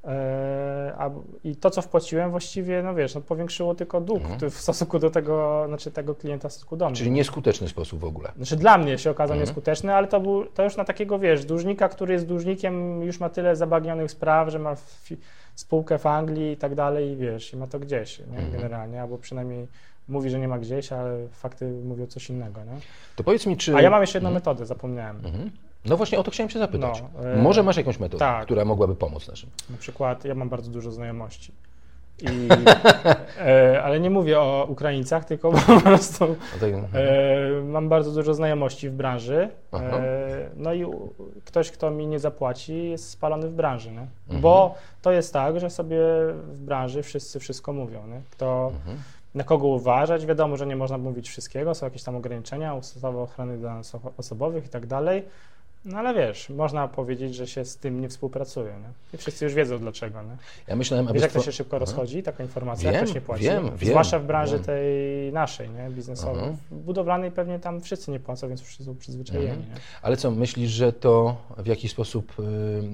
E, 0.04 0.94
A, 0.98 1.10
I 1.44 1.56
to, 1.56 1.70
co 1.70 1.82
wpłaciłem, 1.82 2.32
właściwie, 2.32 2.84
no 2.84 2.96
wiesz, 2.96 3.16
no 3.16 3.22
powiększyło 3.22 3.76
tylko 3.76 4.02
dług 4.02 4.22
Mhm. 4.22 4.52
w 4.52 4.58
stosunku 4.62 5.00
do 5.00 5.10
tego, 5.10 5.64
znaczy 5.68 5.92
tego 5.92 6.16
klienta 6.16 6.50
w 6.50 6.52
stosunku 6.52 6.78
do 6.78 6.86
mnie. 6.86 6.96
Czyli 6.96 7.12
nieskuteczny 7.12 7.68
sposób 7.68 8.00
w 8.00 8.06
ogóle. 8.06 8.32
Znaczy 8.38 8.56
dla 8.56 8.78
mnie 8.78 8.98
się 8.98 9.12
okazał 9.12 9.34
Mhm. 9.34 9.40
nieskuteczny, 9.48 9.94
ale 9.96 10.08
to, 10.08 10.20
był, 10.20 10.46
to 10.46 10.64
już 10.64 10.78
na 10.78 10.86
takiego, 10.86 11.20
wiesz, 11.20 11.46
dłużnika, 11.46 11.90
który 11.90 12.14
jest 12.14 12.26
dłużnikiem, 12.26 13.02
już 13.04 13.20
ma 13.20 13.30
tyle 13.30 13.56
zabagnionych 13.56 14.12
spraw, 14.12 14.50
że 14.50 14.60
ma 14.60 14.76
spółkę 15.56 15.98
w 16.00 16.06
Anglii 16.06 16.52
i 16.52 16.58
tak 16.58 16.76
dalej, 16.76 17.10
i 17.12 17.16
wiesz, 17.16 17.54
i 17.54 17.58
ma 17.58 17.68
to 17.68 17.80
gdzieś, 17.80 18.20
nie? 18.20 18.26
Mhm. 18.26 18.52
generalnie, 18.52 19.02
albo 19.02 19.18
przynajmniej 19.18 19.68
mówi, 20.08 20.30
że 20.30 20.40
nie 20.40 20.48
ma 20.48 20.60
gdzieś, 20.60 20.92
ale 20.92 21.28
fakty 21.32 21.72
mówią 21.72 22.06
coś 22.08 22.30
innego, 22.30 22.64
nie? 22.64 22.80
To 23.16 23.24
powiedz 23.24 23.46
mi, 23.46 23.58
czy... 23.58 23.76
A 23.76 23.82
ja 23.82 23.90
mam 23.90 24.02
jeszcze 24.02 24.18
jedną 24.18 24.30
Mhm. 24.30 24.42
metodę, 24.42 24.66
zapomniałem. 24.66 25.16
Mhm. 25.26 25.52
No 25.86 25.98
właśnie 25.98 26.20
o 26.20 26.24
to 26.24 26.32
chciałem 26.32 26.50
się 26.50 26.60
zapytać. 26.60 27.04
No, 27.24 27.30
e, 27.30 27.36
Może 27.38 27.64
masz 27.64 27.78
jakąś 27.78 28.00
metodę, 28.00 28.20
tak. 28.20 28.46
która 28.46 28.66
mogłaby 28.66 28.96
pomóc 28.96 29.28
naszym? 29.28 29.50
Na 29.70 29.78
przykład 29.78 30.26
ja 30.26 30.36
mam 30.36 30.50
bardzo 30.50 30.72
dużo 30.72 30.92
znajomości. 30.92 31.52
I, 32.22 32.28
e, 33.40 33.84
ale 33.84 34.00
nie 34.00 34.10
mówię 34.10 34.40
o 34.40 34.66
Ukraińcach, 34.70 35.26
tylko 35.26 35.52
po 35.52 35.82
prostu 35.82 36.24
O 36.26 36.60
tej- 36.60 36.74
E, 36.74 36.82
mam 37.66 37.90
bardzo 37.90 38.12
dużo 38.12 38.34
znajomości 38.34 38.90
w 38.90 38.94
branży. 38.94 39.50
E, 39.74 40.50
no 40.56 40.74
i 40.74 40.86
u- 40.86 41.14
ktoś, 41.46 41.72
kto 41.72 41.92
mi 41.92 42.08
nie 42.08 42.20
zapłaci, 42.20 42.90
jest 42.90 43.10
spalony 43.10 43.48
w 43.50 43.54
branży. 43.54 43.92
Nie? 43.92 44.08
Mhm. 44.24 44.42
Bo 44.42 44.76
to 45.02 45.12
jest 45.12 45.34
tak, 45.34 45.60
że 45.60 45.70
sobie 45.70 45.98
w 46.54 46.58
branży 46.60 47.04
wszyscy 47.04 47.40
wszystko 47.40 47.74
mówią. 47.74 48.08
Nie? 48.08 48.22
Kto, 48.32 48.72
Mhm. 48.76 48.98
Na 49.36 49.44
kogo 49.44 49.68
uważać? 49.68 50.26
Wiadomo, 50.26 50.58
że 50.58 50.68
nie 50.68 50.76
można 50.76 50.98
mówić 50.98 51.30
wszystkiego, 51.30 51.76
są 51.76 51.86
jakieś 51.86 52.04
tam 52.04 52.16
ograniczenia, 52.16 52.76
ustawy 52.76 53.18
ochrony 53.18 53.58
danych 53.58 53.86
oso- 53.86 54.12
osobowych 54.18 54.66
i 54.66 54.70
tak 54.70 54.86
dalej. 54.86 55.24
No 55.86 55.98
ale 55.98 56.14
wiesz, 56.14 56.50
można 56.50 56.88
powiedzieć, 56.88 57.36
że 57.36 57.48
się 57.48 57.66
z 57.66 57.78
tym 57.78 58.02
nie 58.02 58.10
współpracuje. 58.10 58.66
Nie? 58.68 58.90
I 59.14 59.18
wszyscy 59.18 59.46
już 59.46 59.54
wiedzą 59.54 59.80
dlaczego. 59.80 60.22
Nie? 60.22 60.38
Ja 60.68 60.76
myślałem, 60.76 61.08
Wiesz, 61.14 61.22
jak 61.22 61.32
to 61.32 61.42
się 61.42 61.52
szybko 61.52 61.76
Aha. 61.76 61.80
rozchodzi, 61.86 62.24
taka 62.24 62.44
informacja, 62.44 62.92
jak 62.92 62.96
Wiem, 62.96 63.06
ktoś 63.06 63.16
nie 63.16 63.22
płaci. 63.22 63.44
wiem, 63.44 63.64
wiem, 63.78 63.90
Zwłaszcza 63.90 64.20
w 64.20 64.24
branży 64.26 64.56
wiem. 64.56 64.66
tej 64.66 65.34
naszej, 65.34 65.70
nie, 65.70 65.90
biznesowej. 65.90 66.44
Aha. 66.44 66.54
Budowlanej 66.72 67.32
pewnie 67.32 67.60
tam 67.60 67.82
wszyscy 67.82 68.12
nie 68.12 68.20
płacą, 68.20 68.48
więc 68.48 68.62
wszyscy 68.62 68.84
są 68.84 68.96
przyzwyczajeni. 68.96 69.50
Mhm. 69.50 69.80
Ale 70.02 70.18
co, 70.18 70.32
myślisz, 70.32 70.72
że 70.72 70.94
to 70.94 71.36
w 71.58 71.68
jakiś 71.68 71.92
sposób 71.92 72.34
y, 72.40 72.44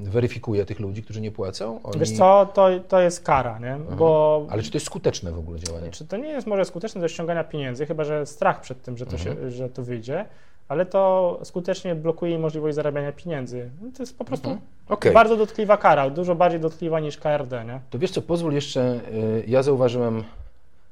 weryfikuje 0.09 0.65
tych 0.65 0.79
ludzi, 0.79 1.03
którzy 1.03 1.21
nie 1.21 1.31
płacą? 1.31 1.79
Oni... 1.83 1.99
Wiesz 1.99 2.11
co, 2.11 2.45
to, 2.53 2.67
to 2.87 2.99
jest 3.01 3.23
kara, 3.23 3.59
nie? 3.59 3.77
Bo 3.97 4.45
Ale 4.49 4.63
czy 4.63 4.71
to 4.71 4.75
jest 4.75 4.85
skuteczne 4.85 5.31
w 5.31 5.39
ogóle 5.39 5.59
działanie? 5.59 5.91
czy 5.91 6.05
to 6.05 6.17
nie 6.17 6.29
jest 6.29 6.47
może 6.47 6.65
skuteczne 6.65 7.01
do 7.01 7.07
ściągania 7.07 7.43
pieniędzy, 7.43 7.85
chyba 7.85 8.03
że 8.03 8.25
strach 8.25 8.61
przed 8.61 8.81
tym, 8.83 8.97
że 8.97 9.05
to, 9.05 9.11
Mhm. 9.17 9.37
się, 9.37 9.51
że 9.51 9.69
to 9.69 9.83
wyjdzie, 9.83 10.25
ale 10.71 10.85
to 10.85 11.39
skutecznie 11.43 11.95
blokuje 11.95 12.31
im 12.35 12.41
możliwość 12.41 12.75
zarabiania 12.75 13.11
pieniędzy. 13.11 13.69
No 13.81 13.89
to 13.97 14.03
jest 14.03 14.17
po 14.17 14.25
prostu 14.25 14.49
Mhm. 14.49 14.67
Okej. 14.89 15.13
bardzo 15.13 15.37
dotkliwa 15.37 15.77
kara, 15.77 16.09
dużo 16.09 16.35
bardziej 16.35 16.59
dotkliwa 16.59 16.99
niż 16.99 17.17
KRD, 17.17 17.65
nie? 17.65 17.79
To 17.89 17.99
wiesz 17.99 18.11
co, 18.11 18.21
pozwól 18.21 18.53
jeszcze, 18.53 18.99
y, 19.13 19.43
ja 19.47 19.63
zauważyłem 19.63 20.23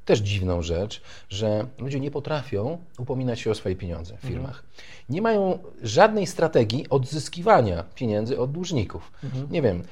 też 0.10 0.20
dziwną 0.20 0.62
rzecz, 0.62 1.02
że 1.30 1.66
ludzie 1.80 2.00
nie 2.00 2.12
potrafią 2.12 2.78
upominać 3.00 3.40
się 3.40 3.52
o 3.52 3.56
swoje 3.56 3.76
pieniądze 3.76 4.18
w 4.18 4.28
firmach. 4.28 4.64
Nie 5.10 5.22
mają 5.22 5.60
żadnej 5.84 6.28
strategii 6.28 6.90
odzyskiwania 6.90 7.84
pieniędzy 7.96 8.40
od 8.40 8.52
dłużników. 8.52 9.12
Nie 9.52 9.62
wiem, 9.62 9.84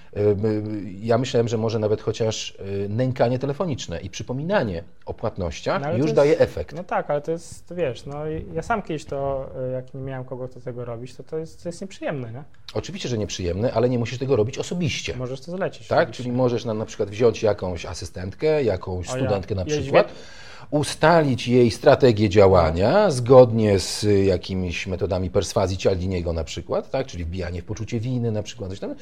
ja 1.01 1.17
myślałem, 1.17 1.47
że 1.47 1.57
może 1.57 1.79
nawet 1.79 2.01
chociaż 2.01 2.57
y, 2.85 2.89
nękanie 2.89 3.39
telefoniczne 3.39 4.01
i 4.01 4.09
przypominanie 4.09 4.83
o 5.05 5.13
płatnościach 5.13 5.81
No, 5.81 5.87
to 5.87 5.97
już 5.97 6.05
jest- 6.05 6.15
daje 6.15 6.39
efekt. 6.39 6.75
No 6.75 6.83
tak, 6.83 7.09
ale 7.09 7.21
to 7.21 7.31
jest, 7.31 7.73
wiesz, 7.75 8.05
no 8.05 8.17
ja 8.53 8.61
sam 8.61 8.81
kiedyś 8.81 9.05
to, 9.05 9.49
y, 9.69 9.71
jak 9.71 9.93
nie 9.93 10.01
miałem 10.01 10.25
kogo 10.25 10.47
do 10.47 10.61
tego 10.61 10.85
robić, 10.85 11.15
to 11.15 11.23
to 11.23 11.37
jest, 11.37 11.63
to 11.63 11.69
jest 11.69 11.81
nieprzyjemne, 11.81 12.31
nie? 12.31 12.43
Oczywiście, 12.73 13.09
że 13.09 13.17
nieprzyjemne, 13.17 13.73
ale 13.73 13.89
nie 13.89 13.99
musisz 13.99 14.19
tego 14.19 14.35
robić 14.35 14.57
osobiście. 14.57 15.17
Możesz 15.17 15.41
to 15.41 15.51
zlecić. 15.51 15.87
Tak? 15.87 15.99
oczywiście. 15.99 16.23
Czyli 16.23 16.35
możesz 16.35 16.65
na, 16.65 16.73
na 16.73 16.85
przykład 16.85 17.09
wziąć 17.09 17.43
jakąś 17.43 17.85
asystentkę, 17.85 18.63
jakąś 18.63 19.09
O 19.09 19.17
ja, 19.17 19.23
studentkę 19.23 19.55
na 19.55 19.65
przykład, 19.65 20.06
ustalić 20.69 21.47
jej 21.47 21.71
strategię 21.71 22.29
działania 22.29 23.11
zgodnie 23.11 23.79
z 23.79 24.03
y, 24.03 24.23
jakimiś 24.23 24.87
metodami 24.87 25.29
perswazji 25.29 25.77
Cialdiniego 25.77 26.33
na 26.33 26.43
przykład, 26.43 26.91
tak? 26.91 27.07
czyli 27.07 27.25
wbijanie 27.25 27.61
w 27.61 27.65
poczucie 27.65 27.99
winy 27.99 28.31
na 28.31 28.43
przykład, 28.43 28.69
coś 28.69 28.79
tam. 28.79 28.95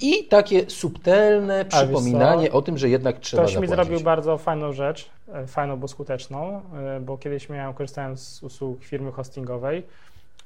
i 0.00 0.24
takie 0.24 0.70
subtelne 0.70 1.64
przypominanie 1.64 2.52
o 2.52 2.62
tym, 2.62 2.78
że 2.78 2.88
jednak 2.88 3.20
trzeba 3.20 3.42
Ktoś 3.42 3.56
mi 3.56 3.66
zapłacić. 3.66 3.86
zrobił 3.86 4.04
bardzo 4.04 4.38
fajną 4.38 4.72
rzecz, 4.72 5.10
e, 5.32 5.46
fajną, 5.46 5.76
bo 5.76 5.88
skuteczną, 5.88 6.60
e, 6.96 7.00
bo 7.00 7.18
kiedyś 7.18 7.48
miałem, 7.48 7.74
korzystałem 7.74 8.16
z 8.16 8.42
usług 8.42 8.84
firmy 8.84 9.12
hostingowej, 9.12 9.82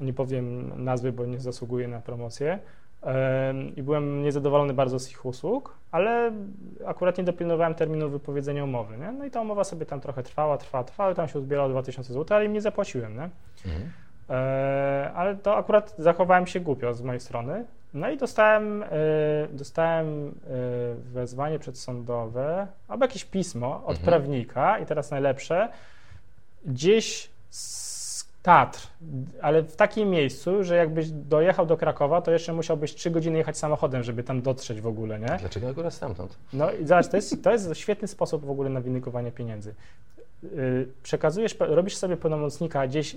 nie 0.00 0.12
powiem 0.12 0.72
nazwy, 0.84 1.12
bo 1.12 1.26
nie 1.26 1.40
zasługuję 1.40 1.88
na 1.88 2.00
promocję, 2.00 2.58
i 3.76 3.82
byłem 3.82 4.22
niezadowolony 4.22 4.74
bardzo 4.74 4.98
z 4.98 5.10
ich 5.10 5.26
usług, 5.26 5.74
ale 5.90 6.32
akurat 6.86 7.18
nie 7.18 7.24
dopilnowałem 7.24 7.74
terminu 7.74 8.10
wypowiedzenia 8.10 8.64
umowy, 8.64 8.98
nie? 8.98 9.12
No 9.12 9.24
i 9.24 9.30
ta 9.30 9.40
umowa 9.40 9.64
sobie 9.64 9.86
tam 9.86 10.00
trochę 10.00 10.22
trwała, 10.22 10.58
trwała, 10.58 10.84
trwała, 10.84 11.12
i 11.12 11.14
tam 11.14 11.28
się 11.28 11.38
uzbierało 11.38 11.68
2000 11.68 12.12
zł, 12.12 12.36
ale 12.36 12.46
im 12.46 12.52
nie 12.52 12.60
zapłaciłem, 12.60 13.16
nie? 13.16 13.28
Mhm. 13.66 13.92
E, 14.30 15.12
ale 15.14 15.36
to 15.36 15.56
akurat 15.56 15.94
zachowałem 15.98 16.46
się 16.46 16.60
głupio 16.60 16.94
z 16.94 17.02
mojej 17.02 17.20
strony. 17.20 17.64
No 17.94 18.10
i 18.10 18.16
dostałem, 18.16 18.82
e, 18.82 18.88
dostałem 19.50 20.28
e, 20.28 20.32
wezwanie 21.12 21.58
przedsądowe 21.58 22.66
albo 22.88 23.04
jakieś 23.04 23.24
pismo 23.24 23.74
od 23.84 23.96
Mhm. 23.98 24.04
prawnika 24.06 24.78
i 24.78 24.86
teraz 24.86 25.10
najlepsze, 25.10 25.68
gdzieś 26.66 27.30
z 27.50 27.81
Tatr, 28.42 28.88
ale 29.42 29.62
w 29.62 29.76
takim 29.76 30.10
miejscu, 30.10 30.64
że 30.64 30.76
jakbyś 30.76 31.10
dojechał 31.10 31.66
do 31.66 31.76
Krakowa, 31.76 32.22
to 32.22 32.30
jeszcze 32.30 32.52
musiałbyś 32.52 32.94
3 32.94 33.10
godziny 33.10 33.38
jechać 33.38 33.58
samochodem, 33.58 34.02
żeby 34.02 34.22
tam 34.22 34.42
dotrzeć 34.42 34.80
w 34.80 34.86
ogóle, 34.86 35.20
nie? 35.20 35.36
Dlaczego 35.40 35.68
akurat 35.68 35.94
stamtąd? 35.94 36.38
No 36.52 36.72
i 36.72 36.86
zobacz, 36.86 37.08
to 37.08 37.16
jest, 37.16 37.44
to 37.44 37.52
jest 37.52 37.76
świetny 37.76 38.08
sposób 38.08 38.44
w 38.44 38.50
ogóle 38.50 38.70
na 38.70 38.80
wynikowanie 38.80 39.32
pieniędzy. 39.32 39.74
Yy, 40.42 40.88
Przekazujesz, 41.02 41.56
robisz 41.60 41.96
sobie 41.96 42.16
pełnomocnika 42.16 42.86
gdzieś 42.86 43.16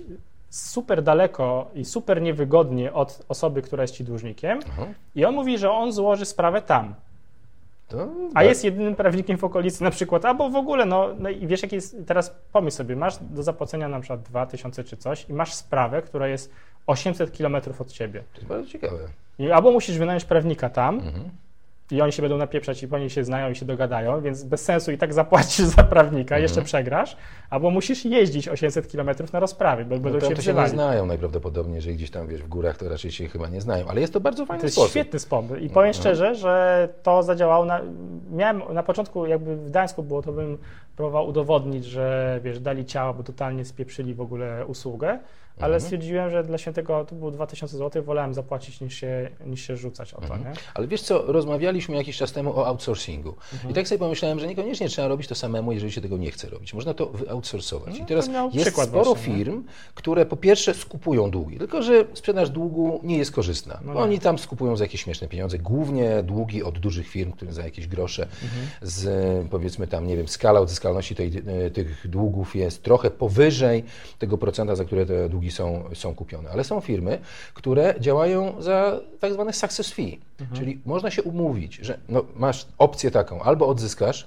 super 0.50 1.02
daleko 1.02 1.70
i 1.74 1.84
super 1.84 2.22
niewygodnie 2.22 2.92
od 2.92 3.24
osoby, 3.28 3.62
która 3.62 3.82
jest 3.82 3.94
ci 3.94 4.04
dłużnikiem 4.04 4.60
Aha. 4.68 4.86
i 5.14 5.24
on 5.24 5.34
mówi, 5.34 5.58
że 5.58 5.70
on 5.70 5.92
złoży 5.92 6.24
sprawę 6.24 6.62
tam, 6.62 6.94
To 7.88 8.08
a 8.34 8.44
jest 8.44 8.64
jedynym 8.64 8.96
prawnikiem 8.96 9.38
w 9.38 9.44
okolicy 9.44 9.84
na 9.84 9.90
przykład, 9.90 10.24
albo 10.24 10.50
w 10.50 10.56
ogóle, 10.56 10.86
no, 10.86 11.08
no 11.18 11.28
i 11.28 11.46
wiesz, 11.46 11.62
jaki 11.62 11.74
jest, 11.74 11.96
teraz 12.06 12.36
pomyśl 12.52 12.76
sobie, 12.76 12.96
masz 12.96 13.18
do 13.20 13.42
zapłacenia 13.42 13.88
na 13.88 14.00
przykład 14.00 14.22
2000 14.22 14.84
czy 14.84 14.96
coś 14.96 15.26
i 15.28 15.32
masz 15.32 15.54
sprawę, 15.54 16.02
która 16.02 16.28
jest 16.28 16.52
800 16.86 17.32
kilometrów 17.32 17.80
od 17.80 17.92
ciebie. 17.92 18.22
To 18.32 18.36
jest 18.36 18.48
bardzo 18.48 18.70
ciekawe. 18.70 18.98
I 19.38 19.50
albo 19.50 19.72
musisz 19.72 19.98
wynająć 19.98 20.24
prawnika 20.24 20.70
tam, 20.70 20.94
Mhm. 20.94 21.30
I 21.90 22.00
oni 22.02 22.12
się 22.12 22.22
będą 22.22 22.36
napieprzać 22.36 22.82
i 22.82 22.88
po 22.88 22.98
niej 22.98 23.10
się 23.10 23.24
znają 23.24 23.50
i 23.50 23.54
się 23.54 23.66
dogadają, 23.66 24.20
więc 24.20 24.44
bez 24.44 24.64
sensu 24.64 24.92
i 24.92 24.98
tak 24.98 25.14
zapłacisz 25.14 25.66
za 25.76 25.82
prawnika, 25.84 26.34
Mhm. 26.34 26.42
jeszcze 26.42 26.62
przegrasz, 26.62 27.16
albo 27.50 27.70
musisz 27.70 28.04
jeździć 28.04 28.48
800 28.48 28.92
km 28.92 29.10
na 29.32 29.40
rozprawy, 29.40 29.84
bo 29.84 29.94
No, 29.94 30.00
będą 30.00 30.18
tam 30.18 30.28
cię 30.28 30.34
to 30.36 30.42
się 30.42 30.54
nie 30.54 30.68
znają 30.68 31.06
najprawdopodobniej, 31.06 31.74
jeżeli 31.74 31.96
gdzieś 31.96 32.10
tam 32.10 32.26
wiesz, 32.28 32.42
w 32.42 32.48
górach 32.48 32.76
to 32.76 32.88
raczej 32.88 33.10
się 33.10 33.28
chyba 33.28 33.48
nie 33.48 33.60
znają, 33.60 33.86
ale 33.88 34.00
jest 34.00 34.12
to 34.12 34.20
bardzo 34.20 34.46
fajny 34.46 34.60
To 34.60 34.66
jest 34.66 34.74
sposób. 34.76 34.90
świetny 34.90 35.18
sposób 35.18 35.50
i 35.50 35.70
powiem 35.70 35.88
Mhm. 35.88 35.94
szczerze, 35.94 36.34
że 36.34 36.88
to 37.02 37.22
zadziałało, 37.22 37.64
na, 37.64 37.80
miałem 38.30 38.62
na 38.74 38.82
początku 38.82 39.26
jakby 39.26 39.56
w 39.56 39.66
Gdańsku 39.66 40.02
było, 40.02 40.22
to 40.22 40.32
bym 40.32 40.58
próbował 40.96 41.28
udowodnić, 41.28 41.84
że 41.84 42.40
wiesz, 42.44 42.60
dali 42.60 42.84
ciała, 42.84 43.12
bo 43.12 43.22
totalnie 43.22 43.64
spieprzyli 43.64 44.14
w 44.14 44.20
ogóle 44.20 44.66
usługę, 44.66 45.18
ale 45.58 45.66
Mhm. 45.74 45.80
stwierdziłem, 45.80 46.30
że 46.30 46.44
dla 46.44 46.58
świętego 46.58 47.04
to 47.04 47.14
było 47.14 47.30
2000 47.30 47.76
zł, 47.78 48.02
wolałem 48.02 48.34
zapłacić 48.34 48.80
niż 48.80 48.94
się, 48.94 49.30
niż 49.46 49.60
się 49.66 49.76
rzucać 49.76 50.14
o 50.14 50.20
to, 50.20 50.34
Mhm. 50.34 50.56
Ale 50.74 50.86
wiesz 50.88 51.02
co, 51.02 51.22
rozmawialiśmy 51.32 51.96
jakiś 51.96 52.16
czas 52.16 52.32
temu 52.32 52.58
o 52.58 52.66
outsourcingu. 52.66 53.34
Mhm. 53.52 53.70
I 53.70 53.74
tak 53.74 53.88
sobie 53.88 53.98
pomyślałem, 53.98 54.40
że 54.40 54.46
niekoniecznie 54.46 54.88
trzeba 54.88 55.08
robić 55.08 55.28
to 55.28 55.34
samemu, 55.34 55.72
jeżeli 55.72 55.92
się 55.92 56.00
tego 56.00 56.16
nie 56.18 56.30
chce 56.30 56.48
robić. 56.48 56.74
Można 56.74 56.94
to 56.94 57.06
wyoutsourcować. 57.06 57.88
No, 57.88 57.96
I 57.96 58.00
to 58.00 58.06
teraz 58.06 58.28
jest 58.52 58.70
sporo 58.82 59.04
właśnie, 59.04 59.32
nie? 59.32 59.38
firm, 59.38 59.64
które 59.94 60.26
po 60.26 60.36
pierwsze 60.36 60.74
skupują 60.74 61.30
długi, 61.30 61.58
tylko 61.58 61.82
że 61.82 62.04
sprzedaż 62.14 62.50
długu 62.50 63.00
nie 63.02 63.18
jest 63.18 63.32
korzystna. 63.32 63.80
No 63.84 63.94
oni 63.94 64.18
tam 64.20 64.38
skupują 64.38 64.76
za 64.76 64.84
jakieś 64.84 65.00
śmieszne 65.02 65.28
pieniądze, 65.28 65.58
głównie 65.58 66.22
długi 66.22 66.62
od 66.62 66.78
dużych 66.78 67.08
firm, 67.08 67.32
które 67.32 67.52
za 67.52 67.62
jakieś 67.64 67.86
grosze 67.86 68.22
Mhm. 68.22 68.66
z 68.82 69.06
powiedzmy 69.50 69.86
tam, 69.86 70.06
nie 70.06 70.16
wiem, 70.16 70.28
skala 70.28 70.60
odzyskalności 70.60 71.14
tej, 71.14 71.32
e, 71.66 71.70
tych 71.70 72.08
długów 72.08 72.56
jest 72.56 72.82
trochę 72.82 73.10
powyżej 73.10 73.84
tego 74.18 74.38
procenta, 74.38 74.76
za 74.76 74.84
które 74.84 75.06
te 75.06 75.28
długi 75.28 75.45
są, 75.50 75.84
są 75.94 76.14
kupione. 76.14 76.50
Ale 76.50 76.64
są 76.64 76.80
firmy, 76.80 77.18
które 77.54 77.94
działają 78.00 78.62
za 78.62 79.00
tak 79.20 79.32
zwane 79.32 79.52
success 79.52 79.92
fee, 79.92 80.20
Mhm. 80.40 80.58
czyli 80.60 80.80
można 80.84 81.10
się 81.10 81.22
umówić, 81.22 81.74
że 81.74 81.98
no, 82.08 82.24
masz 82.36 82.66
opcję 82.78 83.10
taką, 83.10 83.42
albo 83.42 83.66
odzyskasz, 83.68 84.26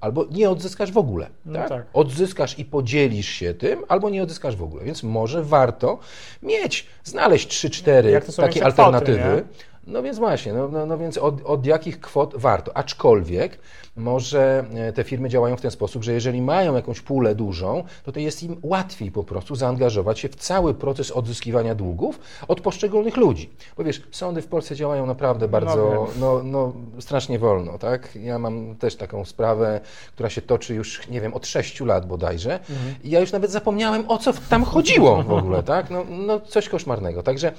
albo 0.00 0.24
nie 0.30 0.50
odzyskasz 0.50 0.92
w 0.92 0.98
ogóle. 0.98 1.26
No 1.46 1.58
tak? 1.58 1.68
tak. 1.68 1.86
Odzyskasz 1.92 2.58
i 2.58 2.64
podzielisz 2.64 3.28
się 3.28 3.54
tym, 3.54 3.84
albo 3.88 4.10
nie 4.10 4.22
odzyskasz 4.22 4.56
w 4.56 4.62
ogóle. 4.62 4.84
Więc 4.84 5.02
może 5.02 5.42
warto 5.44 5.98
mieć, 6.42 6.86
znaleźć 7.04 7.48
3-4 7.66 8.04
Jak 8.08 8.24
to 8.24 8.32
są 8.32 8.42
takie 8.42 8.64
alternatywy. 8.64 9.18
nie? 9.18 9.42
No 9.90 10.02
więc 10.02 10.18
właśnie, 10.18 10.52
no, 10.52 10.68
no, 10.68 10.86
no 10.86 10.98
więc 10.98 11.18
od, 11.18 11.42
od 11.44 11.66
jakich 11.66 12.00
kwot 12.00 12.34
warto? 12.36 12.76
Aczkolwiek 12.76 13.58
może 13.96 14.64
e, 14.74 14.92
te 14.92 15.04
firmy 15.04 15.28
działają 15.28 15.56
w 15.56 15.60
ten 15.60 15.70
sposób, 15.70 16.04
że 16.04 16.12
jeżeli 16.12 16.42
mają 16.42 16.74
jakąś 16.74 17.00
pulę 17.00 17.34
dużą, 17.34 17.84
to 18.04 18.12
to 18.12 18.20
jest 18.20 18.42
im 18.42 18.56
łatwiej 18.62 19.10
po 19.10 19.24
prostu 19.24 19.54
zaangażować 19.54 20.18
się 20.18 20.28
w 20.28 20.36
cały 20.36 20.74
proces 20.74 21.10
odzyskiwania 21.10 21.74
długów 21.74 22.20
od 22.48 22.60
poszczególnych 22.60 23.16
ludzi. 23.16 23.50
Bo 23.76 23.84
wiesz, 23.84 24.02
sądy 24.10 24.42
w 24.42 24.46
Polsce 24.46 24.76
działają 24.76 25.06
naprawdę 25.06 25.48
bardzo, 25.48 25.90
wiem. 25.92 26.20
no, 26.20 26.42
no 26.44 26.72
strasznie 27.00 27.38
wolno, 27.38 27.78
tak? 27.78 28.16
Ja 28.16 28.38
mam 28.38 28.76
też 28.76 28.96
taką 28.96 29.24
sprawę, 29.24 29.80
która 30.12 30.30
się 30.30 30.42
toczy 30.42 30.74
już, 30.74 31.08
nie 31.08 31.20
wiem, 31.20 31.34
od 31.34 31.46
sześciu 31.46 31.84
lat 31.84 32.06
bodajże 32.06 32.52
Mhm. 32.52 32.94
i 33.04 33.10
ja 33.10 33.20
już 33.20 33.32
nawet 33.32 33.50
zapomniałem, 33.50 34.04
o 34.10 34.18
co 34.18 34.32
tam 34.50 34.64
chodziło 34.64 35.22
w 35.22 35.32
ogóle, 35.32 35.62
tak? 35.62 35.90
No, 35.90 36.04
no 36.08 36.40
coś 36.40 36.68
koszmarnego. 36.68 37.22
Także 37.22 37.52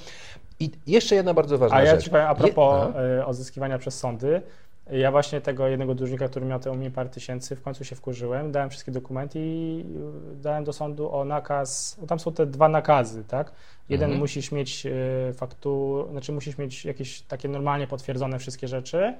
i 0.64 0.70
jeszcze 0.86 1.14
jedna 1.14 1.34
bardzo 1.34 1.58
ważna 1.58 1.76
A 1.76 1.82
ja 1.82 1.90
rzecz. 1.90 2.04
Ci 2.04 2.10
powiem, 2.10 2.26
a 2.26 2.30
Je- 2.30 2.36
propos 2.36 2.74
Aha. 2.90 3.00
e, 3.00 3.26
odzyskiwania 3.26 3.78
przez 3.78 3.98
sądy, 3.98 4.42
ja 4.90 5.10
właśnie 5.10 5.40
tego 5.40 5.68
jednego 5.68 5.94
dłużnika, 5.94 6.28
który 6.28 6.46
miał 6.46 6.60
te 6.60 6.70
u 6.70 6.74
mnie 6.74 6.90
parę 6.90 7.08
tysięcy, 7.08 7.56
w 7.56 7.62
końcu 7.62 7.84
się 7.84 7.96
wkurzyłem, 7.96 8.52
dałem 8.52 8.70
wszystkie 8.70 8.92
dokumenty 8.92 9.38
i 9.42 9.84
y, 10.32 10.36
dałem 10.42 10.64
do 10.64 10.72
sądu 10.72 11.14
o 11.14 11.24
nakaz, 11.24 11.96
bo 12.00 12.06
tam 12.06 12.20
są 12.20 12.32
te 12.32 12.46
dwa 12.46 12.68
nakazy, 12.68 13.24
tak? 13.24 13.52
Jeden 13.88 14.04
Mhm. 14.04 14.20
musisz 14.20 14.52
mieć 14.52 14.86
y, 14.86 15.32
faktur, 15.34 16.08
znaczy 16.10 16.32
musisz 16.32 16.58
mieć 16.58 16.84
jakieś 16.84 17.20
takie 17.22 17.48
normalnie 17.48 17.86
potwierdzone 17.86 18.38
wszystkie 18.38 18.68
rzeczy, 18.68 19.14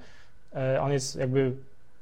E, 0.57 0.81
on 0.83 0.93
jest 0.93 1.17
jakby 1.17 1.53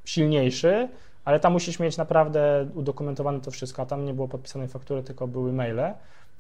silniejszy, 0.05 0.89
ale 1.25 1.41
tam 1.41 1.53
musisz 1.53 1.79
mieć 1.81 1.97
naprawdę 1.97 2.67
udokumentowane 2.75 3.41
to 3.41 3.51
wszystko, 3.51 3.83
a 3.83 3.87
tam 3.87 4.05
nie 4.05 4.15
było 4.15 4.29
podpisanej 4.29 4.69
faktury, 4.69 5.03
tylko 5.03 5.27
były 5.27 5.53
maile. 5.53 5.81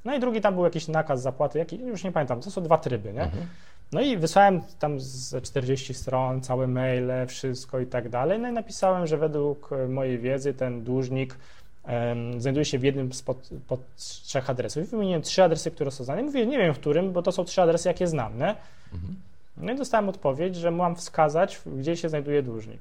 No 0.04 0.14
i 0.14 0.20
drugi 0.20 0.40
tam 0.40 0.54
był 0.54 0.64
jakiś 0.64 0.88
nakaz 0.88 1.22
zapłaty, 1.22 1.58
jaki, 1.58 1.80
już 1.80 2.04
nie 2.04 2.12
pamiętam, 2.12 2.40
to 2.40 2.50
są 2.50 2.62
dwa 2.62 2.78
tryby, 2.78 3.12
nie? 3.12 3.22
Mhm. 3.22 3.46
No 3.92 4.00
i 4.00 4.16
wysłałem 4.16 4.60
tam 4.78 5.00
ze 5.00 5.40
40 5.40 5.94
stron, 5.94 6.40
całe 6.40 6.66
maile, 6.66 7.26
wszystko 7.26 7.80
i 7.80 7.86
tak 7.86 8.08
dalej. 8.08 8.38
No 8.38 8.48
i 8.48 8.52
napisałem, 8.52 9.06
że 9.06 9.16
według 9.16 9.72
e, 9.72 9.88
mojej 9.88 10.18
wiedzy 10.18 10.54
ten 10.54 10.84
dłużnik 10.84 11.36
em, 11.84 12.40
znajduje 12.40 12.64
się 12.64 12.78
w 12.78 12.82
jednym 12.82 13.12
z 13.12 13.22
pod, 13.22 13.50
pod 13.68 13.80
trzech 13.96 14.50
adresów. 14.50 14.84
I 14.84 14.86
wymieniłem 14.86 15.22
trzy 15.22 15.42
adresy, 15.42 15.70
które 15.70 15.90
są 15.90 16.04
znane. 16.04 16.22
Mówię, 16.22 16.46
nie 16.46 16.58
wiem 16.58 16.74
w 16.74 16.78
którym, 16.78 17.12
bo 17.12 17.22
to 17.22 17.32
są 17.32 17.44
trzy 17.44 17.62
adresy, 17.62 17.88
jakie 17.88 18.06
znam, 18.06 18.38
nie? 18.38 18.54
Mhm. 18.92 19.16
No 19.56 19.72
i 19.72 19.76
dostałem 19.76 20.08
odpowiedź, 20.08 20.56
że 20.56 20.70
mam 20.70 20.96
wskazać, 20.96 21.60
gdzie 21.66 21.96
się 21.96 22.08
znajduje 22.08 22.42
dłużnik. 22.42 22.80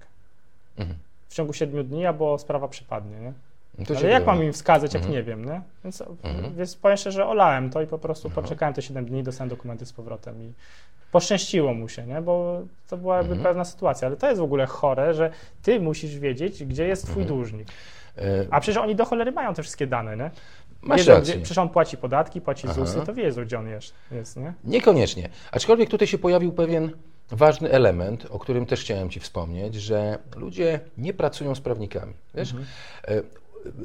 Mhm. 0.78 1.00
W 1.30 1.34
ciągu 1.34 1.54
7 1.54 1.88
dni, 1.88 2.06
albo 2.06 2.38
sprawa 2.38 2.68
przypadnie, 2.68 3.20
nie? 3.20 3.34
No 3.90 3.96
Ale 3.98 4.10
jak 4.10 4.26
mam 4.26 4.44
im 4.44 4.54
wskazać, 4.54 4.94
jak 4.94 5.04
Mhm. 5.04 5.14
nie 5.20 5.24
wiem, 5.24 5.46
nie? 5.46 5.62
Więc, 5.84 6.02
Mhm. 6.24 6.56
więc 6.56 6.76
powiem 6.76 6.98
szczerze, 6.98 7.16
że 7.16 7.26
olałem 7.28 7.70
to 7.70 7.82
i 7.82 7.88
po 7.88 7.98
prostu 8.00 8.28
Aha. 8.32 8.42
poczekałem 8.42 8.74
te 8.76 8.82
7 8.82 9.06
dni, 9.06 9.24
dostałem 9.24 9.50
dokumenty 9.50 9.86
z 9.86 9.94
powrotem 9.94 10.42
i 10.44 10.54
poszczęściło 11.12 11.74
mu 11.74 11.90
się, 11.90 12.06
nie? 12.06 12.22
Bo 12.22 12.62
to 12.90 12.98
była 12.98 13.18
jakby 13.18 13.34
Mhm. 13.34 13.44
pewna 13.50 13.66
sytuacja, 13.66 14.08
ale 14.08 14.18
to 14.18 14.28
jest 14.28 14.40
w 14.40 14.44
ogóle 14.44 14.66
chore, 14.66 15.14
że 15.14 15.32
ty 15.64 15.80
musisz 15.80 16.20
wiedzieć, 16.20 16.64
gdzie 16.66 16.88
jest 16.88 17.04
twój 17.06 17.22
Mhm. 17.24 17.28
dłużnik. 17.38 17.68
E, 18.18 18.22
A 18.52 18.60
przecież 18.60 18.78
oni 18.84 18.96
do 18.96 19.06
cholery 19.06 19.32
mają 19.32 19.54
te 19.54 19.62
wszystkie 19.64 19.88
dane, 19.88 20.18
nie? 20.18 20.32
Masz 20.82 20.98
wiedzą, 21.02 21.12
rację. 21.14 21.34
Gdzie, 21.34 21.42
przecież 21.44 21.58
on 21.58 21.70
płaci 21.70 21.98
podatki, 21.98 22.42
płaci 22.42 22.68
Aha. 22.70 22.74
ZUSy, 22.86 23.02
to 23.06 23.14
wiedzą, 23.14 23.42
gdzie 23.46 23.60
on 23.60 23.68
jest, 23.68 23.94
jest 24.12 24.38
nie? 24.38 24.54
Niekoniecznie. 24.64 25.30
Aczkolwiek 25.52 25.90
tutaj 25.90 26.08
się 26.08 26.18
pojawił 26.18 26.52
pewien 26.52 26.92
ważny 27.32 27.72
element, 27.72 28.26
o 28.30 28.40
którym 28.40 28.66
też 28.66 28.82
chciałem 28.82 29.10
Ci 29.10 29.20
wspomnieć, 29.20 29.76
że 29.76 30.18
ludzie 30.36 30.80
nie 30.98 31.14
pracują 31.14 31.56
z 31.56 31.62
prawnikami. 31.62 32.14
Wiesz? 32.36 32.52
Mhm. 32.52 32.68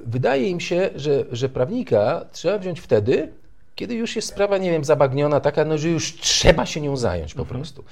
Wydaje 0.06 0.48
im 0.48 0.60
się, 0.60 0.90
że, 0.96 1.24
że 1.32 1.48
prawnika 1.48 2.24
trzeba 2.32 2.58
wziąć 2.58 2.80
wtedy, 2.80 3.32
kiedy 3.74 3.94
już 3.94 4.16
jest 4.16 4.28
sprawa, 4.28 4.58
nie 4.58 4.70
wiem, 4.70 4.84
zabagniona, 4.84 5.40
taka, 5.40 5.64
no, 5.64 5.78
że 5.78 5.88
już 5.88 6.16
trzeba 6.16 6.66
się 6.66 6.80
nią 6.80 6.96
zająć 6.96 7.34
po 7.34 7.42
Mhm. 7.42 7.60
prostu. 7.60 7.84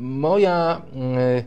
Moja, 0.00 0.82
mm, 0.94 1.42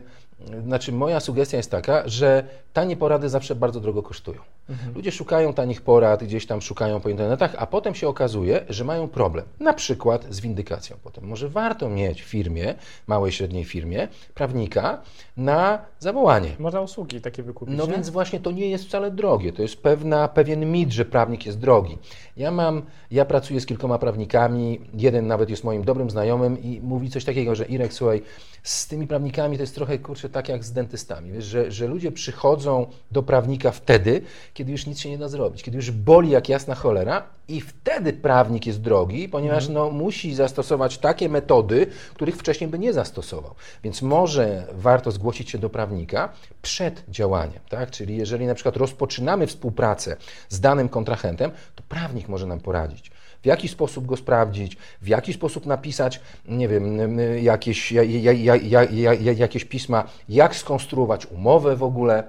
znaczy 0.66 0.92
moja 0.92 1.20
sugestia 1.20 1.56
jest 1.56 1.70
taka, 1.70 2.02
że 2.08 2.44
tanie 2.72 2.96
porady 2.96 3.28
zawsze 3.28 3.54
bardzo 3.54 3.80
drogo 3.80 4.02
kosztują. 4.02 4.40
Mhm. 4.68 4.94
Ludzie 4.94 5.12
szukają 5.12 5.52
tanich 5.52 5.82
porad, 5.82 6.24
gdzieś 6.24 6.46
tam 6.46 6.62
szukają 6.62 7.00
po 7.00 7.08
internetach, 7.08 7.54
a 7.58 7.66
potem 7.66 7.94
się 7.94 8.08
okazuje, 8.08 8.64
że 8.68 8.84
mają 8.84 9.08
problem. 9.08 9.44
Na 9.60 9.72
przykład 9.72 10.26
z 10.30 10.40
windykacją. 10.40 10.96
Potem 11.02 11.24
może 11.24 11.48
warto 11.48 11.88
mieć 11.88 12.22
w 12.22 12.24
firmie, 12.24 12.74
małej, 13.06 13.32
średniej 13.32 13.64
firmie, 13.64 14.08
prawnika 14.34 15.02
na 15.36 15.78
zawołanie. 15.98 16.50
Można 16.58 16.80
usługi 16.80 17.20
takie 17.20 17.42
wykupić, 17.42 17.74
No 17.76 17.86
nie? 17.86 17.92
więc 17.92 18.10
właśnie 18.10 18.40
to 18.40 18.50
nie 18.50 18.68
jest 18.70 18.84
wcale 18.84 19.10
drogie. 19.10 19.52
To 19.52 19.62
jest 19.62 19.76
pewna, 19.82 20.28
pewien 20.28 20.72
mit, 20.72 20.92
że 20.92 21.04
prawnik 21.04 21.46
jest 21.46 21.58
drogi. 21.58 21.98
Ja 22.36 22.50
mam, 22.50 22.82
ja 23.10 23.24
pracuję 23.24 23.60
z 23.60 23.66
kilkoma 23.66 23.98
prawnikami, 23.98 24.80
jeden 24.94 25.26
nawet 25.26 25.50
jest 25.50 25.64
moim 25.64 25.84
dobrym 25.84 26.10
znajomym 26.10 26.62
i 26.62 26.80
mówi 26.82 27.10
coś 27.10 27.24
takiego, 27.24 27.54
że 27.54 27.64
Irek, 27.64 27.92
słuchaj, 27.92 28.22
z 28.62 28.86
tymi 28.86 29.06
prawnikami 29.06 29.56
to 29.56 29.62
jest 29.62 29.74
trochę, 29.74 29.98
kurczę, 29.98 30.28
tak 30.28 30.48
jak 30.48 30.64
z 30.64 30.72
dentystami, 30.72 31.32
wiesz, 31.32 31.44
że, 31.44 31.70
że 31.70 31.86
ludzie 31.86 32.12
przychodzą 32.12 32.86
do 33.10 33.22
prawnika 33.22 33.70
wtedy, 33.70 34.22
kiedy 34.54 34.72
już 34.72 34.86
nic 34.86 35.00
się 35.00 35.10
nie 35.10 35.18
da 35.18 35.28
zrobić, 35.28 35.62
kiedy 35.62 35.76
już 35.76 35.90
boli 35.90 36.30
jak 36.30 36.48
jasna 36.48 36.74
cholera 36.74 37.22
i 37.48 37.60
wtedy 37.60 38.12
prawnik 38.12 38.66
jest 38.66 38.80
drogi, 38.80 39.28
ponieważ 39.28 39.68
no, 39.68 39.90
musi 39.90 40.34
zastosować 40.34 40.98
takie 40.98 41.28
metody, 41.28 41.86
których 42.14 42.36
wcześniej 42.36 42.70
by 42.70 42.78
nie 42.78 42.92
zastosował. 42.92 43.54
Więc 43.82 44.02
może 44.02 44.66
warto 44.72 45.10
zgłosić 45.10 45.50
się 45.50 45.58
do 45.58 45.70
prawnika 45.70 46.28
przed 46.62 47.04
działaniem, 47.08 47.60
tak? 47.68 47.90
Czyli 47.90 48.16
jeżeli 48.16 48.46
na 48.46 48.54
przykład 48.54 48.76
rozpoczynamy 48.76 49.46
współpracę 49.46 50.16
z 50.48 50.60
danym 50.60 50.88
kontrahentem, 50.88 51.50
to 51.74 51.82
prawnik 51.88 52.28
może 52.28 52.46
nam 52.46 52.60
poradzić. 52.60 53.10
W 53.42 53.46
jaki 53.46 53.68
sposób 53.68 54.06
go 54.06 54.16
sprawdzić, 54.16 54.76
w 55.02 55.08
jaki 55.08 55.32
sposób 55.32 55.66
napisać, 55.66 56.20
nie 56.48 56.68
wiem, 56.68 57.18
jakieś, 57.42 57.92
ja, 57.92 58.02
ja, 58.02 58.32
ja, 58.32 58.56
ja, 58.56 58.84
ja, 58.84 59.14
ja, 59.14 59.32
jakieś 59.32 59.64
pisma, 59.64 60.04
jak 60.28 60.56
skonstruować 60.56 61.26
umowę 61.26 61.76
w 61.76 61.82
ogóle. 61.82 62.24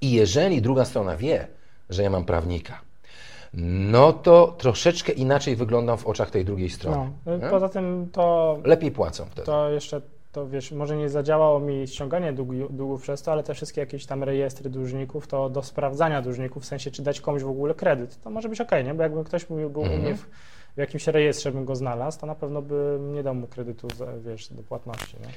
I 0.00 0.10
jeżeli 0.12 0.62
druga 0.62 0.84
strona 0.84 1.16
wie, 1.16 1.46
że 1.90 2.02
ja 2.02 2.10
mam 2.10 2.24
prawnika, 2.24 2.80
no 3.54 4.12
to 4.12 4.54
troszeczkę 4.58 5.12
inaczej 5.12 5.56
wyglądam 5.56 5.98
w 5.98 6.06
oczach 6.06 6.30
tej 6.30 6.44
drugiej 6.44 6.70
strony. 6.70 7.10
No, 7.26 7.36
nie? 7.36 7.48
poza 7.50 7.68
tym 7.68 8.08
to 8.12 8.58
Lepiej 8.64 8.90
płacą 8.90 9.24
wtedy. 9.24 9.46
to 9.46 9.70
jeszcze, 9.70 10.00
to 10.32 10.48
wiesz, 10.48 10.72
może 10.72 10.96
nie 10.96 11.08
zadziałało 11.08 11.60
mi 11.60 11.88
ściąganie 11.88 12.32
długu- 12.32 12.70
długów 12.70 13.02
przez 13.02 13.22
to, 13.22 13.32
ale 13.32 13.42
te 13.42 13.54
wszystkie 13.54 13.80
jakieś 13.80 14.06
tam 14.06 14.22
rejestry 14.24 14.70
dłużników, 14.70 15.26
to 15.26 15.50
do 15.50 15.62
sprawdzania 15.62 16.22
dłużników, 16.22 16.62
w 16.62 16.66
sensie 16.66 16.90
czy 16.90 17.02
dać 17.02 17.20
komuś 17.20 17.42
w 17.42 17.48
ogóle 17.48 17.74
kredyt, 17.74 18.22
to 18.22 18.30
może 18.30 18.48
być 18.48 18.60
okej, 18.60 18.84
nie? 18.84 18.94
Bo 18.94 19.02
jakby 19.02 19.24
ktoś 19.24 19.50
mówił, 19.50 19.70
był 19.70 19.82
u 19.82 19.84
Mhm. 19.84 20.02
mnie 20.02 20.14
w, 20.14 20.26
w 20.76 20.78
jakimś 20.78 21.06
rejestrze, 21.06 21.52
bym 21.52 21.64
go 21.64 21.76
znalazł, 21.76 22.20
to 22.20 22.26
na 22.26 22.34
pewno 22.34 22.62
bym 22.62 23.14
nie 23.14 23.22
dał 23.22 23.34
mu 23.34 23.46
kredytu, 23.46 23.88
za, 23.96 24.06
wiesz, 24.26 24.48
do 24.48 24.62
płatności, 24.62 25.16
nie? 25.20 25.28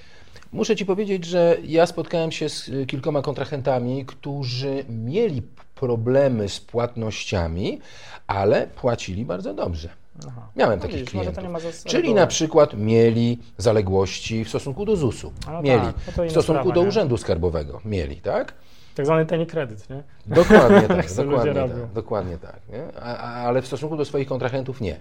Muszę 0.52 0.76
Ci 0.76 0.86
powiedzieć, 0.86 1.26
że 1.26 1.58
ja 1.64 1.86
spotkałem 1.86 2.32
się 2.32 2.50
z 2.50 2.70
y, 2.70 2.86
kilkoma 2.86 3.22
kontrahentami, 3.22 4.06
którzy 4.06 4.86
mieli 4.90 5.42
problemy 5.76 6.50
z 6.50 6.60
płatnościami, 6.60 7.80
ale 8.28 8.68
płacili 8.68 9.26
bardzo 9.26 9.54
dobrze. 9.54 9.90
Aha. 10.28 10.50
Miałem 10.56 10.80
No 10.80 10.82
takich 10.82 10.98
widzisz, 10.98 11.12
klientów. 11.12 11.84
Czyli 11.86 12.14
na 12.14 12.28
przykład 12.28 12.74
mieli 12.74 13.40
zaległości 13.58 14.46
w 14.46 14.50
stosunku 14.50 14.86
do 14.86 14.96
ZUS-u. 14.96 15.34
No 15.48 15.62
mieli. 15.62 15.82
tak, 15.82 16.18
no 16.18 16.24
w 16.24 16.32
stosunku 16.32 16.62
sprawa, 16.62 16.76
do 16.76 16.82
nie? 16.82 16.88
Urzędu 16.88 17.18
Skarbowego. 17.18 17.82
Mieli, 17.86 18.16
tak? 18.16 18.54
Tak 18.96 19.06
zwany 19.06 19.26
tani 19.26 19.46
kredyt, 19.48 19.90
nie? 19.90 20.04
Dokładnie 20.26 20.82
tak, 20.82 21.18
ludzie 21.18 21.54
dokładnie 21.54 21.54
tak, 21.54 21.92
dokładnie 21.94 22.38
tak. 22.38 22.60
A, 23.02 23.18
ale 23.18 23.62
w 23.62 23.68
stosunku 23.68 23.98
do 23.98 24.06
swoich 24.06 24.28
kontrahentów 24.28 24.82
nie. 24.82 25.00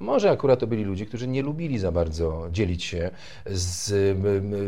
Może 0.00 0.30
akurat 0.30 0.60
to 0.60 0.66
byli 0.66 0.84
ludzie, 0.84 1.06
którzy 1.06 1.28
nie 1.28 1.42
lubili 1.42 1.78
za 1.78 1.92
bardzo 1.92 2.48
dzielić 2.50 2.84
się 2.84 3.10
z, 3.46 3.86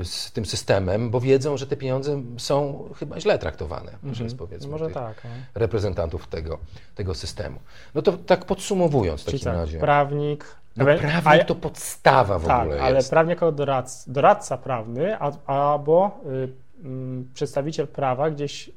z 0.09 0.33
tym 0.33 0.47
systemem, 0.47 1.11
bo 1.11 1.21
wiedzą, 1.21 1.57
że 1.57 1.67
te 1.67 1.77
pieniądze 1.77 2.23
są 2.37 2.85
chyba 2.97 3.21
źle 3.21 3.39
traktowane 3.39 3.93
przez 4.13 4.35
powiedzmy 4.35 4.71
Może 4.71 4.91
tak. 4.91 5.25
No. 5.25 5.31
reprezentantów 5.55 6.27
tego, 6.27 6.59
tego 6.95 7.15
systemu. 7.15 7.59
No 7.95 8.03
to 8.03 8.13
tak 8.13 8.45
podsumowując 8.45 9.23
w 9.23 9.25
Czyli 9.25 9.39
takim 9.39 9.53
tak, 9.53 9.61
razie. 9.61 9.79
prawnik. 9.79 10.45
No, 10.77 10.85
prawnik 10.85 11.47
to 11.47 11.55
podstawa 11.55 12.39
w 12.39 12.47
tak, 12.47 12.63
ogóle 12.63 12.83
ale 12.83 12.97
jest. 12.97 13.11
prawnik 13.11 13.31
jako 13.31 13.53
doradca, 13.53 14.13
doradca 14.13 14.59
prawny 14.59 15.19
albo 15.47 16.21
y, 16.27 16.29
mm, 16.29 16.53
przedstawiciel 17.35 17.87
prawa 17.89 18.31
gdzieś 18.31 18.71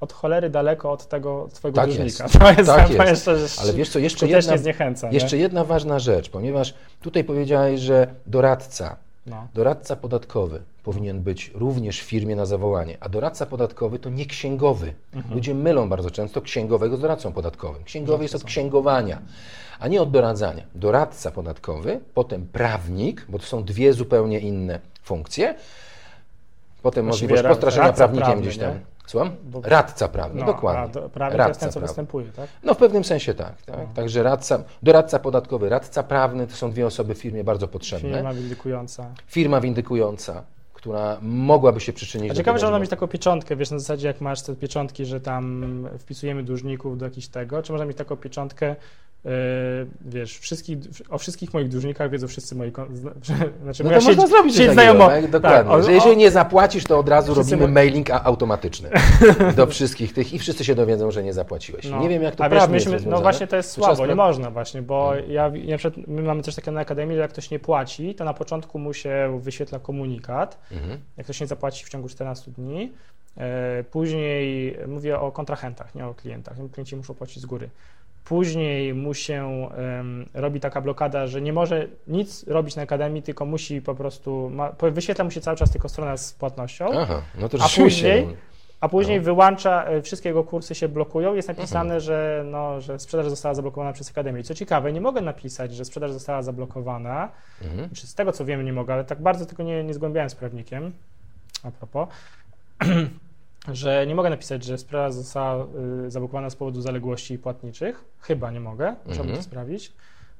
od 0.00 0.12
cholery 0.12 0.50
daleko 0.50 0.92
od 0.92 1.08
tego 1.08 1.48
twojego 1.52 1.76
Tak 1.76 1.86
dłużnika. 1.86 2.24
jest, 2.24 2.38
To 2.38 2.48
jest, 2.52 2.66
tak 2.70 2.86
to 2.86 2.92
jest. 2.92 3.06
jest 3.06 3.24
to, 3.24 3.36
że 3.36 3.46
Ale 3.62 3.72
wiesz 3.72 3.88
co, 3.90 3.98
jeszcze 3.98 4.26
jedna, 4.28 4.52
nie 4.52 4.58
zniechęca. 4.58 5.08
nie? 5.08 5.14
jeszcze 5.14 5.36
jedna 5.36 5.64
ważna 5.64 5.98
rzecz, 5.98 6.30
ponieważ 6.30 6.74
tutaj 7.02 7.24
powiedziałeś, 7.24 7.80
że 7.80 8.14
doradca, 8.26 8.96
No. 9.26 9.48
doradca 9.54 9.96
podatkowy 9.96 10.62
powinien 10.82 11.20
być 11.20 11.50
również 11.54 12.00
w 12.00 12.04
firmie 12.04 12.36
na 12.36 12.46
zawołanie, 12.46 12.96
a 13.00 13.08
doradca 13.08 13.46
podatkowy 13.46 13.98
to 13.98 14.10
nie 14.10 14.26
księgowy. 14.26 14.94
Mhm. 15.14 15.34
Ludzie 15.34 15.54
mylą 15.54 15.88
bardzo 15.88 16.10
często 16.10 16.40
księgowego 16.42 16.96
z 16.96 17.00
doradcą 17.00 17.32
podatkowym. 17.32 17.84
Księgowy 17.84 18.24
jest 18.24 18.34
od 18.34 18.40
są. 18.40 18.46
księgowania, 18.46 19.22
a 19.80 19.88
nie 19.88 20.02
od 20.02 20.10
doradzania. 20.10 20.62
Doradca 20.74 21.30
podatkowy, 21.30 22.00
potem 22.14 22.46
prawnik, 22.46 23.26
bo 23.28 23.38
to 23.38 23.44
są 23.46 23.64
dwie 23.64 23.92
zupełnie 23.92 24.38
inne 24.40 24.80
funkcje, 25.02 25.54
potem 26.82 27.06
możliwość 27.06 27.42
ra- 27.42 27.48
postraszenia 27.50 27.92
prawnikiem 27.92 28.26
prawny, 28.26 28.42
gdzieś 28.42 28.58
tam. 28.58 28.70
nie? 28.70 28.80
Słucham? 29.06 29.30
Bo- 29.44 29.60
Radca 29.64 30.08
prawny, 30.08 30.40
No, 30.40 30.46
dokładnie. 30.46 30.92
Do, 30.92 31.08
prawnik 31.08 31.38
radca 31.38 31.48
jest 31.50 31.60
ten, 31.60 31.68
co 31.68 31.72
prawny. 31.72 31.88
występuje, 31.88 32.26
tak? 32.36 32.48
No 32.62 32.74
w 32.74 32.76
pewnym 32.76 33.04
sensie 33.04 33.34
tak. 33.34 33.62
tak. 33.62 33.92
Także 33.94 34.22
radca, 34.22 34.64
doradca 34.82 35.18
podatkowy, 35.18 35.68
radca 35.68 36.02
prawny 36.02 36.46
to 36.46 36.54
są 36.56 36.70
dwie 36.70 36.86
osoby 36.86 37.14
w 37.14 37.18
firmie 37.18 37.44
bardzo 37.44 37.68
potrzebne. 37.68 38.10
Firma 38.14 38.34
windykująca. 38.34 39.06
Firma 39.26 39.60
windykująca, 39.60 40.42
która 40.74 41.16
mogłaby 41.22 41.80
się 41.80 41.92
przyczynić 41.92 42.30
A 42.30 42.34
do 42.34 42.38
ciekawe, 42.38 42.58
że 42.58 42.68
ona 42.68 42.78
mieć 42.78 42.90
taką 42.90 43.08
pieczątkę, 43.08 43.56
wiesz, 43.56 43.70
na 43.70 43.78
zasadzie 43.78 44.06
jak 44.08 44.20
masz 44.20 44.42
te 44.42 44.56
pieczątki, 44.56 45.06
że 45.06 45.20
tam 45.20 45.64
wpisujemy 45.98 46.42
dłużników 46.42 46.98
do 46.98 47.04
jakiś 47.04 47.28
tego, 47.28 47.62
czy 47.62 47.72
można 47.72 47.86
mieć 47.86 47.96
taką 47.96 48.16
pieczątkę, 48.16 48.76
wiesz, 50.00 50.38
wszystkich, 50.38 50.78
o 51.10 51.18
wszystkich 51.18 51.54
moich 51.54 51.68
dłużnikach 51.68 52.10
wiedzą 52.10 52.28
wszyscy 52.28 52.54
moi, 52.54 52.72
zna- 52.92 53.12
znaczy 53.62 53.84
No 53.84 53.90
moja 53.90 54.00
to 54.00 54.06
można 54.06 54.26
zrobić 54.26 54.56
sieć 54.56 54.72
znajomo, 54.72 55.08
takiego, 55.08 55.40
tak? 55.40 55.42
Dokładnie. 55.42 55.72
o- 55.72 55.82
że 55.82 55.92
jeżeli 55.92 56.16
nie 56.16 56.30
zapłacisz, 56.30 56.84
to 56.84 56.98
od 56.98 57.08
razu 57.08 57.34
robimy 57.34 57.66
mo- 57.68 57.72
mailing 57.74 58.10
a- 58.10 58.22
automatyczny 58.24 58.90
do 59.56 59.66
wszystkich 59.66 60.12
tych 60.12 60.32
i 60.34 60.38
wszyscy 60.38 60.64
się 60.64 60.74
dowiedzą, 60.74 61.10
że 61.10 61.22
nie 61.22 61.32
zapłaciłeś. 61.32 61.84
No. 61.90 62.00
Nie 62.00 62.08
wiem, 62.08 62.22
jak 62.22 62.36
to 62.36 62.42
wiesz, 62.44 62.50
prawnie 62.50 62.76
jest 62.76 63.06
no 63.06 63.20
właśnie 63.20 63.46
to 63.46 63.56
jest 63.56 63.70
słabo, 63.70 64.06
nie 64.06 64.12
spra- 64.12 64.16
można 64.16 64.50
właśnie, 64.50 64.82
bo 64.82 65.12
ja, 65.28 65.52
ja 65.64 65.76
my 66.06 66.22
mamy 66.22 66.42
coś 66.42 66.54
takiego 66.54 66.72
na 66.72 66.80
Akademii, 66.80 67.16
że 67.16 67.22
jak 67.22 67.30
ktoś 67.30 67.50
nie 67.50 67.58
płaci, 67.58 68.14
to 68.14 68.24
na 68.24 68.34
początku 68.34 68.78
mu 68.78 68.94
się 68.94 69.38
wyświetla 69.42 69.78
komunikat, 69.78 70.58
Mhm. 70.72 70.98
jak 71.16 71.26
ktoś 71.26 71.40
nie 71.40 71.46
zapłaci 71.46 71.84
w 71.84 71.88
ciągu 71.88 72.08
14 72.08 72.50
dni. 72.50 72.92
E, 73.38 73.84
Później 73.90 74.76
mówię 74.88 75.20
o 75.20 75.32
kontrahentach, 75.32 75.94
nie 75.94 76.06
o 76.06 76.14
klientach. 76.14 76.56
Klienci 76.72 76.96
muszą 76.96 77.14
płacić 77.14 77.42
z 77.42 77.46
góry. 77.46 77.68
Później 78.24 78.94
mu 78.94 79.14
się 79.14 79.68
em, 79.76 80.26
robi 80.34 80.60
taka 80.60 80.80
blokada, 80.80 81.26
że 81.26 81.40
nie 81.40 81.52
może 81.52 81.86
nic 82.08 82.44
robić 82.46 82.76
na 82.76 82.82
akademii, 82.82 83.22
tylko 83.22 83.44
musi 83.46 83.82
po 83.82 83.94
prostu. 83.94 84.50
Ma, 84.50 84.72
wyświetla 84.92 85.24
mu 85.24 85.30
się 85.30 85.40
cały 85.40 85.56
czas 85.56 85.70
tylko 85.70 85.88
strona 85.88 86.16
z 86.16 86.32
płatnością, 86.32 86.90
Aha, 87.00 87.22
no 87.40 87.48
to 87.48 87.58
A 87.60 87.68
później- 87.76 88.26
a 88.80 88.88
później 88.88 89.18
No. 89.18 89.24
wyłącza, 89.24 89.84
e, 89.84 90.02
wszystkie 90.02 90.28
jego 90.28 90.44
kursy 90.44 90.74
się 90.74 90.88
blokują. 90.88 91.34
Jest 91.34 91.50
Mhm. 91.50 91.62
napisane, 91.62 92.00
że, 92.00 92.44
no, 92.50 92.80
że 92.80 92.98
sprzedaż 92.98 93.28
została 93.30 93.54
zablokowana 93.54 93.92
przez 93.92 94.10
akademię. 94.10 94.42
Co 94.42 94.54
ciekawe, 94.54 94.92
nie 94.92 95.00
mogę 95.00 95.20
napisać, 95.20 95.74
że 95.74 95.84
sprzedaż 95.84 96.12
została 96.12 96.42
zablokowana. 96.42 97.28
Mhm. 97.62 97.90
Czy 97.94 98.06
z 98.06 98.14
tego 98.14 98.32
co 98.32 98.44
wiem, 98.44 98.64
nie 98.64 98.72
mogę, 98.72 98.94
ale 98.94 99.04
tak 99.04 99.22
bardzo 99.22 99.46
tylko 99.46 99.62
nie, 99.62 99.84
nie 99.84 99.94
zgłębiałem 99.94 100.30
z 100.30 100.34
prawnikiem. 100.34 100.92
A 101.62 101.70
propos. 101.70 102.08
że 103.72 104.06
nie 104.06 104.14
mogę 104.14 104.30
napisać, 104.30 104.64
że 104.64 104.78
sprzedaż 104.78 105.12
została 105.12 105.66
y, 106.06 106.10
zablokowana 106.10 106.50
z 106.50 106.56
powodu 106.56 106.80
zaległości 106.80 107.38
płatniczych. 107.38 108.04
Chyba 108.20 108.50
nie 108.50 108.60
mogę, 108.60 108.86
musiałbym 109.06 109.20
Mhm. 109.20 109.36
to 109.36 109.42
sprawdzić. 109.42 109.92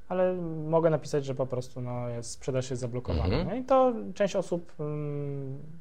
Ale 0.09 0.35
mogę 0.69 0.91
napisać, 0.91 1.25
że 1.25 1.35
po 1.35 1.47
prostu 1.47 1.81
no, 1.81 2.09
jest, 2.09 2.31
sprzedaż 2.31 2.71
jest 2.71 2.81
zablokowana. 2.81 3.25
Mhm. 3.25 3.49
nie? 3.49 3.61
I 3.63 3.65
to 3.65 3.93
część 4.15 4.37
osób 4.37 4.73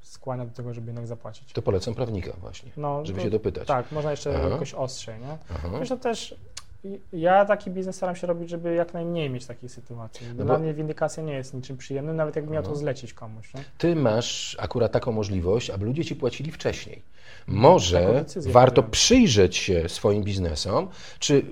skłania 0.01 0.45
do 0.45 0.51
tego, 0.51 0.73
żeby 0.73 0.87
jednak 0.87 1.07
zapłacić. 1.07 1.53
To 1.53 1.61
polecam 1.61 1.93
prawnika 1.95 2.31
właśnie, 2.41 2.71
No, 2.77 3.05
żeby 3.05 3.17
to- 3.19 3.23
się 3.23 3.29
dopytać. 3.29 3.67
Tak, 3.67 3.91
można 3.91 4.11
jeszcze 4.11 4.35
Aha. 4.39 4.49
jakoś 4.49 4.73
ostrzej, 4.73 5.19
nie? 5.19 5.37
Aha. 5.55 5.69
Zresztą 5.75 5.99
też 5.99 6.35
ja 7.13 7.45
taki 7.45 7.71
biznes 7.71 7.95
staram 7.95 8.15
się 8.15 8.27
robić, 8.27 8.49
żeby 8.49 8.73
jak 8.75 8.93
najmniej 8.93 9.29
mieć 9.29 9.45
takich 9.45 9.71
sytuacji. 9.71 10.27
No 10.37 10.45
Dla 10.45 10.55
bo- 10.55 10.59
mnie 10.63 10.73
windykacja 10.73 11.23
nie 11.23 11.33
jest 11.33 11.53
niczym 11.53 11.77
przyjemnym, 11.77 12.15
nawet 12.15 12.35
jakbym 12.35 12.53
miał 12.53 12.63
to 12.63 12.69
No. 12.69 12.75
zlecić 12.75 13.13
komuś. 13.13 13.53
Nie? 13.53 13.63
Ty 13.77 13.95
masz 13.95 14.57
akurat 14.59 14.91
taką 14.91 15.11
możliwość, 15.11 15.69
aby 15.69 15.85
ludzie 15.85 16.05
ci 16.05 16.15
płacili 16.15 16.51
wcześniej. 16.51 17.01
Może 17.47 18.25
warto 18.35 18.83
przyjrzeć 18.83 19.57
się 19.57 19.89
swoim 19.89 20.23
biznesom, 20.23 20.87
czy 21.19 21.45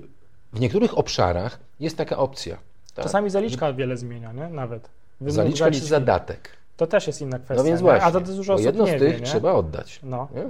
w 0.52 0.60
niektórych 0.60 0.98
obszarach 0.98 1.58
jest 1.80 1.96
taka 1.96 2.16
opcja. 2.18 2.56
Tak? 2.94 3.04
Czasami 3.04 3.30
zaliczka 3.30 3.72
wiele 3.72 3.96
zmienia, 3.96 4.32
nie? 4.32 4.48
Nawet. 4.48 4.88
Wymóg 5.20 5.34
Zaliczka 5.34 5.70
czy 5.70 5.80
zadatek. 5.80 6.48
To 6.76 6.86
też 6.86 7.06
jest 7.06 7.20
inna 7.22 7.38
kwestia. 7.38 7.54
No 7.54 7.64
więc 7.64 7.80
nie? 7.80 7.82
właśnie, 7.82 8.04
A 8.06 8.10
to 8.12 8.20
dużo 8.20 8.52
bo 8.52 8.54
osób 8.54 8.66
jedno 8.66 8.86
z 8.86 8.90
tych 8.90 9.00
wie, 9.00 9.20
trzeba 9.20 9.52
oddać. 9.52 10.00
No, 10.02 10.28
Nie? 10.34 10.48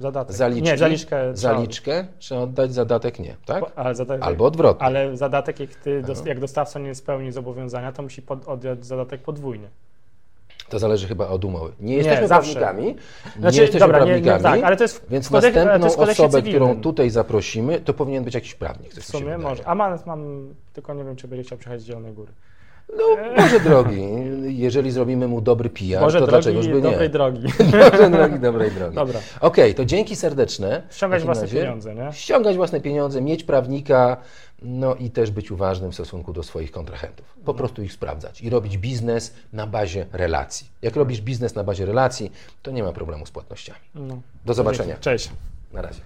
Zadatek. 0.00 0.36
Zaliczki, 0.36 0.62
nie, 0.70 0.78
zaliczkę 0.78 1.16
trzeba- 1.34 1.34
zaliczkę 1.54 2.06
trzeba 2.18 2.40
oddać, 2.40 2.72
zadatek 2.74 3.18
nie, 3.18 3.36
tak? 3.46 3.64
Zadatek, 3.92 4.22
Albo 4.26 4.44
odwrotnie. 4.44 4.86
ale 4.86 5.16
zadatek, 5.16 5.60
jak, 5.60 5.74
ty, 5.74 6.02
dos- 6.02 6.18
Aha. 6.20 6.28
jak 6.28 6.40
dostawca 6.40 6.78
nie 6.78 6.94
spełni 6.94 7.32
zobowiązania, 7.32 7.92
to 7.92 8.02
musi 8.02 8.22
pod, 8.22 8.48
oddać 8.48 8.86
zadatek 8.86 9.20
podwójnie. 9.22 9.68
To 10.68 10.78
zależy 10.78 11.08
chyba 11.08 11.28
od 11.28 11.44
umowy. 11.44 11.72
Nie 11.80 11.96
jesteśmy 11.96 12.28
zawsze. 12.28 12.54
prawnikami, 12.60 12.96
Znaczy, 13.38 13.56
nie 13.56 13.62
jesteśmy 13.62 13.86
dobra, 13.86 14.04
nie, 14.04 14.20
nie, 14.20 14.22
prawnikami, 14.22 14.62
tak, 14.62 14.80
jest 14.80 15.06
więc 15.10 15.28
kodek- 15.30 15.54
następną 15.54 15.86
osobę, 16.10 16.42
którą 16.42 16.80
tutaj 16.80 17.10
zaprosimy, 17.10 17.80
to 17.80 17.94
powinien 17.94 18.24
być 18.24 18.34
jakiś 18.34 18.54
prawnik. 18.54 18.92
W 18.94 19.04
sumie 19.04 19.38
może. 19.38 19.66
A 19.68 19.74
mam, 19.74 19.98
mam, 20.06 20.54
tylko 20.72 20.94
nie 20.94 21.04
wiem, 21.04 21.16
czy 21.16 21.28
będzie 21.28 21.44
chciał 21.44 21.58
przejechać 21.58 21.82
z 21.82 21.84
Zielonej 21.84 22.12
Góry. 22.12 22.32
No, 22.96 23.04
może 23.36 23.60
drogi. 23.60 24.02
Jeżeli 24.42 24.90
zrobimy 24.90 25.28
mu 25.28 25.40
dobry 25.40 25.70
PR, 25.70 26.00
Może 26.00 26.20
to 26.20 26.26
drogi, 26.26 26.42
dlaczegoż 26.44 26.68
by 26.68 26.74
nie? 26.74 26.80
dobrej 26.80 27.10
drogi. 27.10 27.42
Może 27.92 28.10
drogi, 28.10 28.38
dobrej 28.38 28.70
drogi. 28.70 28.94
Dobra. 28.94 29.20
Okej, 29.40 29.74
to 29.74 29.84
dzięki 29.84 30.16
serdeczne. 30.16 30.82
Ściągać 30.90 31.22
własne 31.24 31.42
razie. 31.42 31.60
pieniądze, 31.60 31.94
nie? 31.94 32.12
Ściągać 32.12 32.56
własne 32.56 32.80
pieniądze, 32.80 33.20
mieć 33.20 33.44
prawnika, 33.44 34.16
no 34.62 34.94
i 34.94 35.10
też 35.10 35.30
być 35.30 35.50
uważnym 35.50 35.90
w 35.90 35.94
stosunku 35.94 36.32
do 36.32 36.42
swoich 36.42 36.70
kontrahentów. 36.70 37.34
Po 37.44 37.54
prostu 37.54 37.82
ich 37.82 37.92
sprawdzać 37.92 38.40
i 38.40 38.50
robić 38.50 38.78
biznes 38.78 39.34
na 39.52 39.66
bazie 39.66 40.06
relacji. 40.12 40.66
Jak 40.82 40.96
robisz 40.96 41.20
biznes 41.20 41.54
na 41.54 41.64
bazie 41.64 41.86
relacji, 41.86 42.32
to 42.62 42.70
nie 42.70 42.82
ma 42.82 42.92
problemu 42.92 43.26
z 43.26 43.30
płatnościami. 43.30 43.80
No. 43.94 44.20
Do 44.46 44.54
zobaczenia. 44.54 44.96
Cześć. 44.96 45.30
Na 45.72 45.82
razie. 45.82 46.00